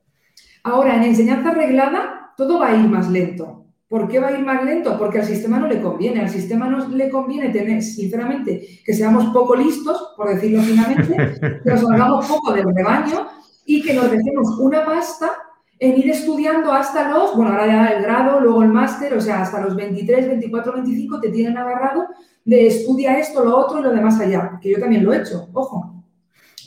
Ahora, 0.63 0.95
en 0.95 1.03
enseñanza 1.03 1.49
arreglada, 1.49 2.33
todo 2.35 2.59
va 2.59 2.69
a 2.69 2.75
ir 2.75 2.87
más 2.87 3.09
lento. 3.09 3.66
¿Por 3.87 4.09
qué 4.09 4.19
va 4.19 4.27
a 4.27 4.31
ir 4.31 4.45
más 4.45 4.65
lento? 4.65 4.97
Porque 4.97 5.19
al 5.19 5.25
sistema 5.25 5.59
no 5.59 5.67
le 5.67 5.81
conviene. 5.81 6.19
Al 6.19 6.29
sistema 6.29 6.67
no 6.67 6.87
le 6.89 7.09
conviene 7.09 7.49
tener, 7.49 7.81
sinceramente, 7.81 8.81
que 8.83 8.93
seamos 8.93 9.25
poco 9.27 9.55
listos, 9.55 10.13
por 10.17 10.29
decirlo 10.29 10.61
finamente, 10.61 11.61
que 11.63 11.69
nos 11.69 11.89
hagamos 11.89 12.27
poco 12.27 12.53
del 12.53 12.73
rebaño 12.75 13.27
y 13.65 13.81
que 13.81 13.93
nos 13.93 14.11
dejemos 14.11 14.59
una 14.59 14.85
pasta 14.85 15.31
en 15.79 15.97
ir 15.97 16.09
estudiando 16.09 16.73
hasta 16.73 17.09
los, 17.09 17.35
bueno, 17.35 17.51
ahora 17.51 17.67
ya 17.67 17.87
el 17.87 18.01
grado, 18.01 18.39
luego 18.39 18.63
el 18.63 18.69
máster, 18.69 19.13
o 19.13 19.21
sea, 19.21 19.41
hasta 19.41 19.61
los 19.61 19.75
23, 19.75 20.27
24, 20.27 20.73
25 20.73 21.19
te 21.21 21.29
tienen 21.29 21.57
agarrado 21.57 22.07
de 22.43 22.67
estudia 22.67 23.19
esto, 23.19 23.43
lo 23.43 23.57
otro 23.57 23.79
y 23.79 23.83
lo 23.83 23.91
demás 23.91 24.19
allá, 24.19 24.59
que 24.61 24.71
yo 24.71 24.79
también 24.79 25.03
lo 25.05 25.13
he 25.13 25.19
hecho, 25.19 25.49
ojo, 25.53 26.03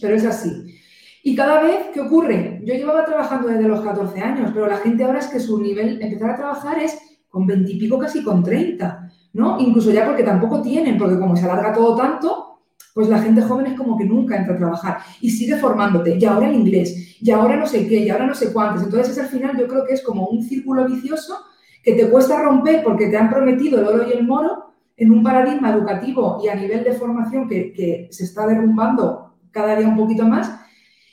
pero 0.01 0.15
es 0.15 0.25
así. 0.25 0.79
Y 1.23 1.35
cada 1.35 1.61
vez, 1.61 1.89
¿qué 1.93 2.01
ocurre? 2.01 2.61
Yo 2.65 2.75
llevaba 2.75 3.05
trabajando 3.05 3.49
desde 3.49 3.69
los 3.69 3.81
14 3.81 4.21
años, 4.21 4.53
pero 4.55 4.69
la 4.69 4.77
gente 4.77 5.05
ahora 5.05 5.19
es 5.19 5.27
que 5.27 5.41
su 5.41 5.61
nivel, 5.61 6.01
empezar 6.01 6.31
a 6.31 6.37
trabajar 6.37 6.79
es 6.79 7.10
con 7.31 7.47
veintipico, 7.47 7.99
casi 7.99 8.23
con 8.23 8.43
treinta, 8.43 9.09
¿no? 9.33 9.59
Incluso 9.61 9.91
ya 9.91 10.05
porque 10.05 10.25
tampoco 10.25 10.61
tienen, 10.61 10.99
porque 10.99 11.19
como 11.19 11.37
se 11.37 11.45
alarga 11.45 11.73
todo 11.73 11.97
tanto, 11.97 12.47
pues 12.93 13.09
la 13.09 13.21
gente 13.21 13.41
joven 13.43 13.67
es 13.67 13.79
como 13.79 13.97
que 13.97 14.05
nunca 14.05 14.37
entra 14.37 14.55
a 14.55 14.59
trabajar 14.59 14.99
y 15.21 15.31
sigue 15.31 15.57
formándote, 15.57 16.19
y 16.19 16.25
ahora 16.25 16.49
en 16.49 16.57
inglés, 16.57 17.17
y 17.21 17.31
ahora 17.31 17.57
no 17.57 17.67
sé 17.67 17.87
qué, 17.87 18.01
y 18.01 18.11
ahora 18.11 18.27
no 18.27 18.35
sé 18.35 18.53
cuántos. 18.53 18.83
Entonces, 18.83 19.17
al 19.19 19.29
final 19.29 19.57
yo 19.57 19.69
creo 19.69 19.87
que 19.87 19.95
es 19.95 20.03
como 20.03 20.27
un 20.27 20.43
círculo 20.43 20.87
vicioso 20.87 21.39
que 21.83 21.95
te 21.95 22.11
cuesta 22.11 22.43
romper 22.43 22.83
porque 22.83 23.07
te 23.07 23.17
han 23.17 23.31
prometido 23.31 23.81
el 23.81 23.87
oro 23.87 24.09
y 24.09 24.13
el 24.13 24.27
moro 24.27 24.75
en 24.97 25.13
un 25.13 25.23
paradigma 25.23 25.71
educativo 25.71 26.41
y 26.45 26.49
a 26.49 26.55
nivel 26.55 26.85
de 26.85 26.93
formación 26.93 27.49
que, 27.49 27.73
que 27.73 28.09
se 28.11 28.25
está 28.25 28.47
derrumbando 28.47 29.35
cada 29.51 29.77
día 29.77 29.89
un 29.89 29.97
poquito 29.97 30.27
más 30.27 30.61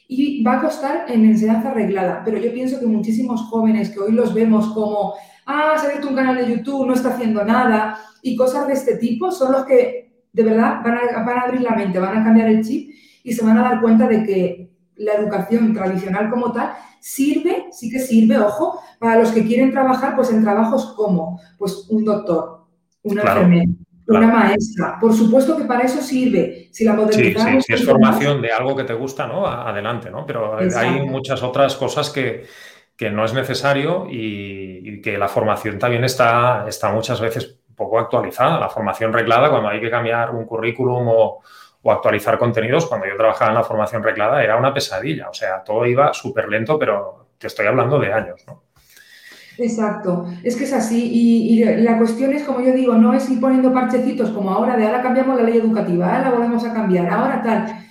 y 0.09 0.43
va 0.43 0.57
a 0.57 0.61
costar 0.61 1.05
en 1.09 1.23
enseñanza 1.25 1.71
arreglada. 1.71 2.21
Pero 2.25 2.37
yo 2.37 2.51
pienso 2.51 2.79
que 2.79 2.85
muchísimos 2.85 3.43
jóvenes 3.43 3.91
que 3.91 3.99
hoy 3.99 4.11
los 4.11 4.33
vemos 4.33 4.67
como 4.73 5.13
ah, 5.47 5.75
se 5.77 5.85
ha 5.85 5.89
abierto 5.89 6.09
un 6.09 6.15
canal 6.15 6.35
de 6.37 6.55
YouTube, 6.55 6.85
no 6.85 6.93
está 6.93 7.13
haciendo 7.13 7.43
nada, 7.43 7.99
y 8.21 8.35
cosas 8.35 8.67
de 8.67 8.73
este 8.73 8.97
tipo 8.97 9.31
son 9.31 9.53
los 9.53 9.65
que 9.65 10.07
de 10.31 10.43
verdad 10.43 10.81
van 10.83 10.97
a, 10.97 11.41
abrir 11.41 11.61
la 11.61 11.75
mente, 11.75 11.99
van 11.99 12.17
a 12.17 12.23
cambiar 12.23 12.49
el 12.49 12.63
chip 12.63 12.91
y 13.23 13.33
se 13.33 13.43
van 13.43 13.57
a 13.57 13.63
dar 13.63 13.81
cuenta 13.81 14.07
de 14.07 14.23
que 14.23 14.69
la 14.97 15.13
educación 15.13 15.73
tradicional 15.73 16.29
como 16.29 16.51
tal 16.51 16.73
sirve, 16.99 17.67
sí 17.71 17.89
que 17.89 17.99
sirve, 17.99 18.37
ojo, 18.37 18.79
para 18.99 19.19
los 19.19 19.31
que 19.31 19.45
quieren 19.45 19.71
trabajar 19.71 20.15
pues 20.15 20.29
en 20.31 20.43
trabajos 20.43 20.93
como 20.95 21.39
pues 21.57 21.87
un 21.89 22.03
doctor, 22.03 22.65
una 23.03 23.21
enfermera, 23.21 23.71
una 24.07 24.27
maestra. 24.27 24.97
Por 24.99 25.13
supuesto 25.13 25.57
que 25.57 25.63
para 25.63 25.83
eso 25.83 26.01
sirve. 26.01 26.69
Si 26.71 26.83
la. 26.85 26.95
Sí, 27.11 27.33
sí, 27.33 27.61
si 27.61 27.73
es 27.73 27.85
formación 27.85 28.41
de 28.41 28.51
algo 28.51 28.75
que 28.75 28.83
te 28.83 28.93
gusta, 28.93 29.27
¿no? 29.27 29.45
Adelante, 29.45 30.09
¿no? 30.09 30.25
Pero 30.25 30.57
hay 30.57 31.05
muchas 31.05 31.43
otras 31.43 31.75
cosas 31.75 32.09
que, 32.09 32.45
que 32.97 33.11
no 33.11 33.23
es 33.23 33.33
necesario 33.33 34.07
y, 34.09 35.01
que 35.01 35.17
la 35.17 35.27
formación 35.27 35.77
también 35.77 36.03
está, 36.03 36.65
está 36.67 36.91
muchas 36.91 37.21
veces 37.21 37.59
poco 37.75 37.99
actualizada. 37.99 38.59
La 38.59 38.69
formación 38.69 39.13
reglada, 39.13 39.49
cuando 39.51 39.69
hay 39.69 39.79
que 39.79 39.91
cambiar 39.91 40.31
un 40.31 40.45
currículum 40.45 41.07
o, 41.07 41.41
actualizar 41.89 42.37
contenidos, 42.37 42.85
cuando 42.87 43.07
yo 43.07 43.15
trabajaba 43.15 43.51
en 43.51 43.55
la 43.55 43.63
formación 43.63 44.03
reglada 44.03 44.43
era 44.43 44.57
una 44.57 44.73
pesadilla. 44.73 45.29
O 45.29 45.33
sea, 45.33 45.63
todo 45.63 45.85
iba 45.85 46.13
súper 46.13 46.49
lento, 46.49 46.77
pero 46.77 47.27
te 47.37 47.47
estoy 47.47 47.65
hablando 47.65 47.97
de 47.97 48.11
años, 48.11 48.43
¿no? 48.45 48.63
Exacto, 49.57 50.27
es 50.43 50.57
que 50.57 50.65
es 50.65 50.73
así 50.73 51.09
y, 51.13 51.63
la 51.63 51.97
cuestión 51.97 52.33
es, 52.33 52.43
como 52.43 52.59
yo 52.59 52.73
digo, 52.73 52.95
no 52.95 53.13
es 53.13 53.29
ir 53.29 53.39
poniendo 53.39 53.73
parchecitos 53.73 54.31
como 54.31 54.51
ahora, 54.51 54.75
de 54.75 54.85
ahora 54.85 55.01
cambiamos 55.01 55.37
la 55.37 55.43
ley 55.43 55.57
educativa, 55.57 56.07
ahora 56.07 56.29
la 56.29 56.35
volvemos 56.35 56.65
a 56.65 56.73
cambiar, 56.73 57.09
ahora 57.09 57.41
tal 57.41 57.86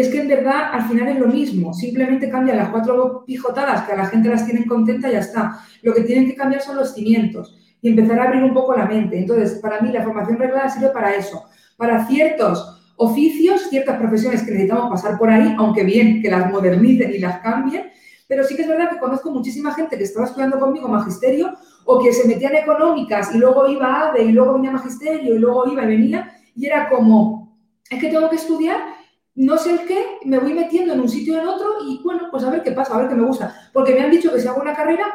es 0.00 0.08
que 0.08 0.20
en 0.20 0.28
verdad 0.28 0.70
al 0.72 0.88
final 0.88 1.08
es 1.08 1.18
lo 1.18 1.26
mismo, 1.26 1.72
simplemente 1.72 2.30
cambian 2.30 2.56
las 2.56 2.68
cuatro 2.68 3.24
pijotadas 3.26 3.86
que 3.86 3.92
a 3.92 3.96
la 3.96 4.06
gente 4.06 4.28
las 4.28 4.44
tienen 4.44 4.64
contenta 4.64 5.08
y 5.08 5.12
ya 5.12 5.20
está. 5.20 5.60
Lo 5.82 5.94
que 5.94 6.02
tienen 6.02 6.26
que 6.26 6.34
cambiar 6.34 6.62
son 6.62 6.76
los 6.76 6.94
cimientos 6.94 7.56
y 7.80 7.88
empezar 7.88 8.18
a 8.20 8.24
abrir 8.24 8.42
un 8.42 8.54
poco 8.54 8.76
la 8.76 8.86
mente. 8.86 9.18
Entonces, 9.18 9.58
para 9.60 9.80
mí 9.80 9.90
la 9.90 10.02
formación 10.02 10.38
reglada 10.38 10.68
sirve 10.68 10.88
para 10.88 11.14
eso, 11.14 11.44
para 11.76 12.06
ciertos 12.06 12.92
oficios, 12.96 13.68
ciertas 13.70 13.96
profesiones 13.96 14.42
que 14.42 14.50
necesitamos 14.50 14.90
pasar 14.90 15.18
por 15.18 15.30
ahí, 15.30 15.54
aunque 15.56 15.84
bien 15.84 16.20
que 16.20 16.30
las 16.30 16.50
modernicen 16.50 17.12
y 17.12 17.18
las 17.18 17.40
cambien, 17.40 17.90
pero 18.26 18.44
sí 18.44 18.56
que 18.56 18.62
es 18.62 18.68
verdad 18.68 18.90
que 18.90 18.98
conozco 18.98 19.30
muchísima 19.30 19.72
gente 19.72 19.96
que 19.96 20.04
estaba 20.04 20.26
estudiando 20.26 20.58
conmigo 20.58 20.88
magisterio 20.88 21.54
o 21.84 22.02
que 22.02 22.12
se 22.12 22.28
metía 22.28 22.50
en 22.50 22.56
económicas 22.56 23.34
y 23.34 23.38
luego 23.38 23.66
iba 23.68 23.86
a 23.86 24.10
ADE 24.10 24.24
y 24.24 24.32
luego 24.32 24.54
venía 24.54 24.70
a 24.70 24.74
magisterio 24.74 25.34
y 25.34 25.38
luego 25.38 25.70
iba 25.72 25.84
y 25.84 25.86
venía 25.86 26.30
y 26.54 26.66
era 26.66 26.88
como, 26.88 27.56
es 27.88 27.98
que 27.98 28.10
tengo 28.10 28.28
que 28.28 28.36
estudiar, 28.36 28.97
no 29.38 29.56
sé 29.56 29.70
el 29.70 29.86
qué, 29.86 30.04
me 30.24 30.38
voy 30.38 30.52
metiendo 30.52 30.94
en 30.94 31.00
un 31.00 31.08
sitio 31.08 31.36
o 31.36 31.40
en 31.40 31.46
otro 31.46 31.66
y 31.86 32.00
bueno, 32.02 32.24
pues 32.28 32.42
a 32.42 32.50
ver 32.50 32.62
qué 32.64 32.72
pasa, 32.72 32.94
a 32.94 32.98
ver 32.98 33.08
qué 33.08 33.14
me 33.14 33.24
gusta. 33.24 33.54
Porque 33.72 33.94
me 33.94 34.00
han 34.00 34.10
dicho 34.10 34.32
que 34.32 34.40
si 34.40 34.48
hago 34.48 34.60
una 34.60 34.74
carrera 34.74 35.06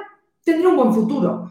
tendré 0.46 0.66
un 0.66 0.78
buen 0.78 0.94
futuro. 0.94 1.50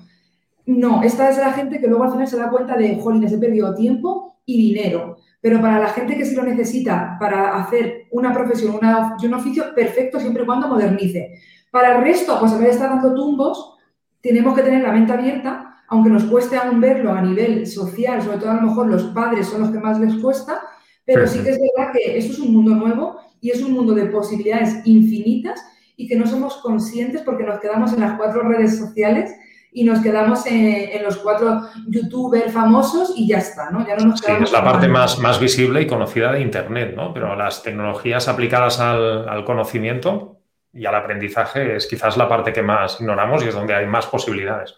No, 0.64 1.02
esta 1.02 1.28
es 1.28 1.36
la 1.36 1.52
gente 1.52 1.78
que 1.78 1.86
luego 1.86 2.04
al 2.04 2.12
final 2.12 2.26
se 2.26 2.38
da 2.38 2.48
cuenta 2.48 2.74
de, 2.76 2.98
jolines, 2.98 3.32
he 3.32 3.38
perdido 3.38 3.74
tiempo 3.74 4.38
y 4.46 4.56
dinero. 4.56 5.18
Pero 5.42 5.60
para 5.60 5.78
la 5.80 5.88
gente 5.88 6.16
que 6.16 6.24
sí 6.24 6.34
lo 6.34 6.44
necesita 6.44 7.18
para 7.20 7.56
hacer 7.56 8.06
una 8.10 8.32
profesión 8.32 8.74
una, 8.74 9.16
un 9.22 9.34
oficio, 9.34 9.74
perfecto 9.74 10.18
siempre 10.18 10.44
y 10.44 10.46
cuando 10.46 10.68
modernice. 10.68 11.40
Para 11.70 11.96
el 11.96 12.04
resto, 12.04 12.38
pues 12.40 12.52
a 12.52 12.58
ver, 12.58 12.70
está 12.70 12.88
dando 12.88 13.14
tumbos, 13.14 13.76
tenemos 14.22 14.54
que 14.54 14.62
tener 14.62 14.82
la 14.82 14.92
mente 14.92 15.12
abierta, 15.12 15.76
aunque 15.88 16.08
nos 16.08 16.24
cueste 16.24 16.56
aún 16.56 16.80
verlo 16.80 17.12
a 17.12 17.20
nivel 17.20 17.66
social, 17.66 18.22
sobre 18.22 18.38
todo 18.38 18.50
a 18.52 18.54
lo 18.54 18.62
mejor 18.62 18.86
los 18.86 19.04
padres 19.08 19.48
son 19.48 19.60
los 19.60 19.70
que 19.70 19.78
más 19.78 20.00
les 20.00 20.14
cuesta, 20.14 20.62
pero 21.04 21.26
sí 21.26 21.42
que 21.42 21.50
es 21.50 21.58
verdad 21.58 21.92
que 21.92 22.18
esto 22.18 22.32
es 22.32 22.38
un 22.38 22.52
mundo 22.52 22.74
nuevo 22.74 23.20
y 23.40 23.50
es 23.50 23.60
un 23.62 23.72
mundo 23.72 23.94
de 23.94 24.06
posibilidades 24.06 24.86
infinitas 24.86 25.60
y 25.96 26.08
que 26.08 26.16
no 26.16 26.26
somos 26.26 26.56
conscientes 26.58 27.22
porque 27.22 27.44
nos 27.44 27.60
quedamos 27.60 27.92
en 27.92 28.00
las 28.00 28.16
cuatro 28.16 28.42
redes 28.42 28.78
sociales 28.78 29.32
y 29.74 29.84
nos 29.84 30.00
quedamos 30.00 30.44
en, 30.46 31.02
los 31.02 31.16
cuatro 31.16 31.62
youtubers 31.88 32.52
famosos 32.52 33.14
y 33.16 33.26
ya 33.26 33.38
está, 33.38 33.70
¿no? 33.70 33.86
Ya 33.86 33.96
no 33.96 34.06
nos 34.06 34.20
sí, 34.20 34.30
es 34.30 34.52
la 34.52 34.62
parte 34.62 34.86
más, 34.86 35.18
más 35.18 35.40
visible 35.40 35.80
y 35.80 35.86
conocida 35.86 36.30
de 36.32 36.40
Internet, 36.40 36.94
¿no? 36.94 37.14
Pero 37.14 37.34
las 37.34 37.62
tecnologías 37.62 38.28
aplicadas 38.28 38.78
al, 38.80 39.44
conocimiento 39.44 40.40
y 40.74 40.84
al 40.84 40.94
aprendizaje 40.94 41.76
es 41.76 41.86
quizás 41.86 42.16
la 42.18 42.28
parte 42.28 42.52
que 42.52 42.62
más 42.62 43.00
ignoramos 43.00 43.42
y 43.42 43.48
es 43.48 43.54
donde 43.54 43.74
hay 43.74 43.86
más 43.86 44.06
posibilidades. 44.06 44.74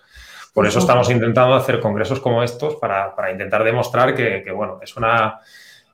Por 0.52 0.66
eso 0.66 0.78
estamos 0.78 1.10
intentando 1.10 1.54
hacer 1.54 1.80
congresos 1.80 2.20
como 2.20 2.44
estos 2.44 2.76
para, 2.76 3.12
intentar 3.32 3.64
demostrar 3.64 4.14
que, 4.14 4.48
bueno, 4.52 4.78
es 4.80 4.96
una, 4.96 5.40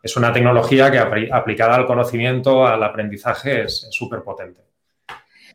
es 0.03 0.17
una 0.17 0.33
tecnología 0.33 0.91
que 0.91 0.99
aplicada 0.99 1.77
al 1.77 1.87
conocimiento, 1.87 2.67
al 2.67 2.83
aprendizaje, 2.83 3.65
es 3.65 3.87
súper 3.91 4.23
potente. 4.23 4.61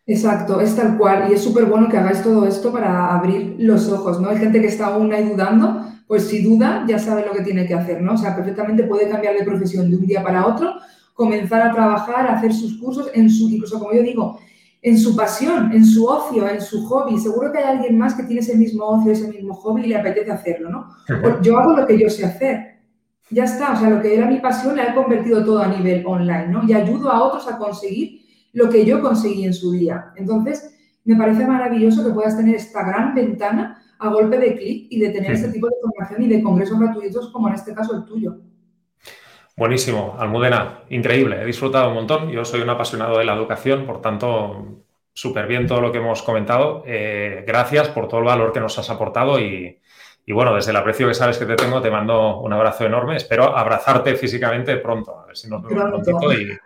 Exacto, 0.07 0.61
es 0.61 0.75
tal 0.75 0.97
cual. 0.97 1.27
Y 1.29 1.33
es 1.33 1.43
súper 1.43 1.65
bueno 1.65 1.89
que 1.89 1.97
hagáis 1.97 2.21
todo 2.21 2.45
esto 2.45 2.71
para 2.71 3.15
abrir 3.15 3.55
los 3.57 3.89
ojos, 3.91 4.21
¿no? 4.21 4.29
Hay 4.29 4.37
gente 4.37 4.61
que 4.61 4.67
está 4.67 4.87
aún 4.87 5.11
ahí 5.11 5.27
dudando, 5.27 5.83
pues 6.07 6.27
si 6.27 6.43
duda 6.43 6.85
ya 6.87 6.99
sabe 6.99 7.25
lo 7.25 7.33
que 7.33 7.41
tiene 7.41 7.65
que 7.65 7.73
hacer, 7.73 8.01
¿no? 8.01 8.13
O 8.13 8.17
sea, 8.17 8.35
perfectamente 8.35 8.83
puede 8.83 9.09
cambiar 9.09 9.35
de 9.35 9.43
profesión 9.43 9.89
de 9.89 9.97
un 9.97 10.05
día 10.05 10.21
para 10.21 10.45
otro, 10.45 10.75
comenzar 11.15 11.61
a 11.61 11.71
trabajar, 11.71 12.27
a 12.27 12.37
hacer 12.37 12.53
sus 12.53 12.77
cursos, 12.77 13.09
en 13.15 13.29
su, 13.29 13.49
incluso 13.49 13.79
como 13.79 13.93
yo 13.93 14.03
digo, 14.03 14.39
en 14.83 14.99
su 14.99 15.15
pasión, 15.15 15.71
en 15.71 15.83
su 15.83 16.05
ocio, 16.05 16.47
en 16.47 16.61
su 16.61 16.85
hobby. 16.85 17.17
Seguro 17.17 17.51
que 17.51 17.57
hay 17.57 17.63
alguien 17.63 17.97
más 17.97 18.13
que 18.13 18.21
tiene 18.21 18.41
ese 18.41 18.55
mismo 18.55 18.85
ocio, 18.85 19.11
ese 19.11 19.27
mismo 19.29 19.55
hobby 19.55 19.85
y 19.85 19.87
le 19.87 19.97
apetece 19.97 20.31
hacerlo, 20.31 20.69
¿no? 20.69 20.95
Pues 21.07 21.41
yo 21.41 21.57
hago 21.57 21.73
lo 21.73 21.87
que 21.87 21.97
yo 21.97 22.07
sé 22.07 22.25
hacer. 22.25 22.74
Ya 23.29 23.45
está, 23.45 23.73
o 23.73 23.75
sea, 23.75 23.89
lo 23.89 24.01
que 24.01 24.15
era 24.15 24.27
mi 24.27 24.39
pasión 24.39 24.75
la 24.75 24.85
he 24.85 24.93
convertido 24.93 25.43
todo 25.43 25.59
a 25.59 25.67
nivel 25.67 26.03
online, 26.05 26.47
¿no? 26.47 26.63
Y 26.67 26.73
ayudo 26.73 27.09
a 27.09 27.23
otros 27.23 27.47
a 27.47 27.57
conseguir 27.57 28.21
lo 28.53 28.69
que 28.69 28.85
yo 28.85 29.01
conseguí 29.01 29.45
en 29.45 29.53
su 29.53 29.71
día. 29.71 30.13
Entonces, 30.15 30.75
me 31.03 31.15
parece 31.15 31.45
maravilloso 31.45 32.05
que 32.05 32.13
puedas 32.13 32.37
tener 32.37 32.55
esta 32.55 32.83
gran 32.83 33.15
ventana 33.15 33.81
a 33.99 34.09
golpe 34.09 34.37
de 34.37 34.55
clic 34.55 34.87
y 34.89 34.99
de 34.99 35.09
tener 35.09 35.31
este 35.31 35.49
tipo 35.49 35.67
de 35.67 35.75
formación 35.81 36.23
y 36.23 36.27
de 36.27 36.43
congresos 36.43 36.79
gratuitos 36.79 37.31
como 37.31 37.47
en 37.47 37.55
este 37.55 37.73
caso 37.73 37.95
el 37.95 38.05
tuyo. 38.05 38.37
Buenísimo, 39.57 40.15
Almudena, 40.19 40.81
increíble, 40.89 41.41
he 41.41 41.45
disfrutado 41.45 41.89
un 41.89 41.95
montón. 41.95 42.29
Yo 42.29 42.43
soy 42.43 42.61
un 42.61 42.69
apasionado 42.69 43.17
de 43.17 43.25
la 43.25 43.35
educación, 43.35 43.85
por 43.85 44.01
tanto, 44.01 44.83
súper 45.13 45.47
bien 45.47 45.65
todo 45.65 45.81
lo 45.81 45.91
que 45.91 45.99
hemos 45.99 46.21
comentado. 46.23 46.83
Eh, 46.85 47.43
gracias 47.47 47.87
por 47.89 48.07
todo 48.07 48.19
el 48.19 48.25
valor 48.25 48.51
que 48.51 48.59
nos 48.59 48.77
has 48.77 48.89
aportado 48.89 49.39
y, 49.39 49.79
bueno, 50.33 50.55
desde 50.55 50.71
el 50.71 50.77
aprecio 50.77 51.07
que 51.07 51.13
sabes 51.13 51.37
que 51.37 51.45
te 51.45 51.55
tengo, 51.55 51.81
te 51.81 51.91
mando 51.91 52.39
un 52.39 52.51
abrazo 52.51 52.85
enorme. 52.85 53.15
Espero 53.15 53.55
abrazarte 53.55 54.15
físicamente 54.15 54.75
pronto, 54.77 55.19
a 55.19 55.25
ver 55.27 55.37
si 55.37 55.49
nos 55.49 55.61
vemos 55.61 56.01
pronto 56.03 56.33
y, 56.33 56.57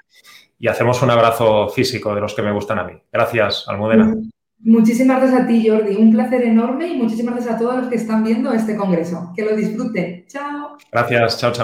y 0.60 0.68
hacemos 0.68 1.02
un 1.02 1.12
abrazo 1.12 1.68
físico 1.70 2.16
de 2.16 2.22
los 2.22 2.34
que 2.34 2.42
me 2.42 2.52
gustan 2.52 2.80
a 2.80 2.84
mí. 2.84 2.94
Gracias, 3.12 3.66
Almudena. 3.68 4.16
Muchísimas 4.62 5.22
gracias 5.22 5.42
a 5.42 5.48
ti, 5.48 5.68
Jordi. 5.68 5.96
Un 5.96 6.12
placer 6.12 6.44
enorme 6.44 6.88
y 6.88 6.98
muchísimas 6.98 7.36
gracias 7.36 7.56
a 7.56 7.58
todos 7.58 7.76
los 7.78 7.88
que 7.88 7.96
están 7.96 8.24
viendo 8.26 8.52
este 8.52 8.76
congreso. 8.76 9.32
Que 9.34 9.46
lo 9.46 9.56
disfruten. 9.56 10.26
Chao. 10.28 10.78
Gracias. 10.92 11.40
Chao, 11.40 11.52
chao. 11.52 11.58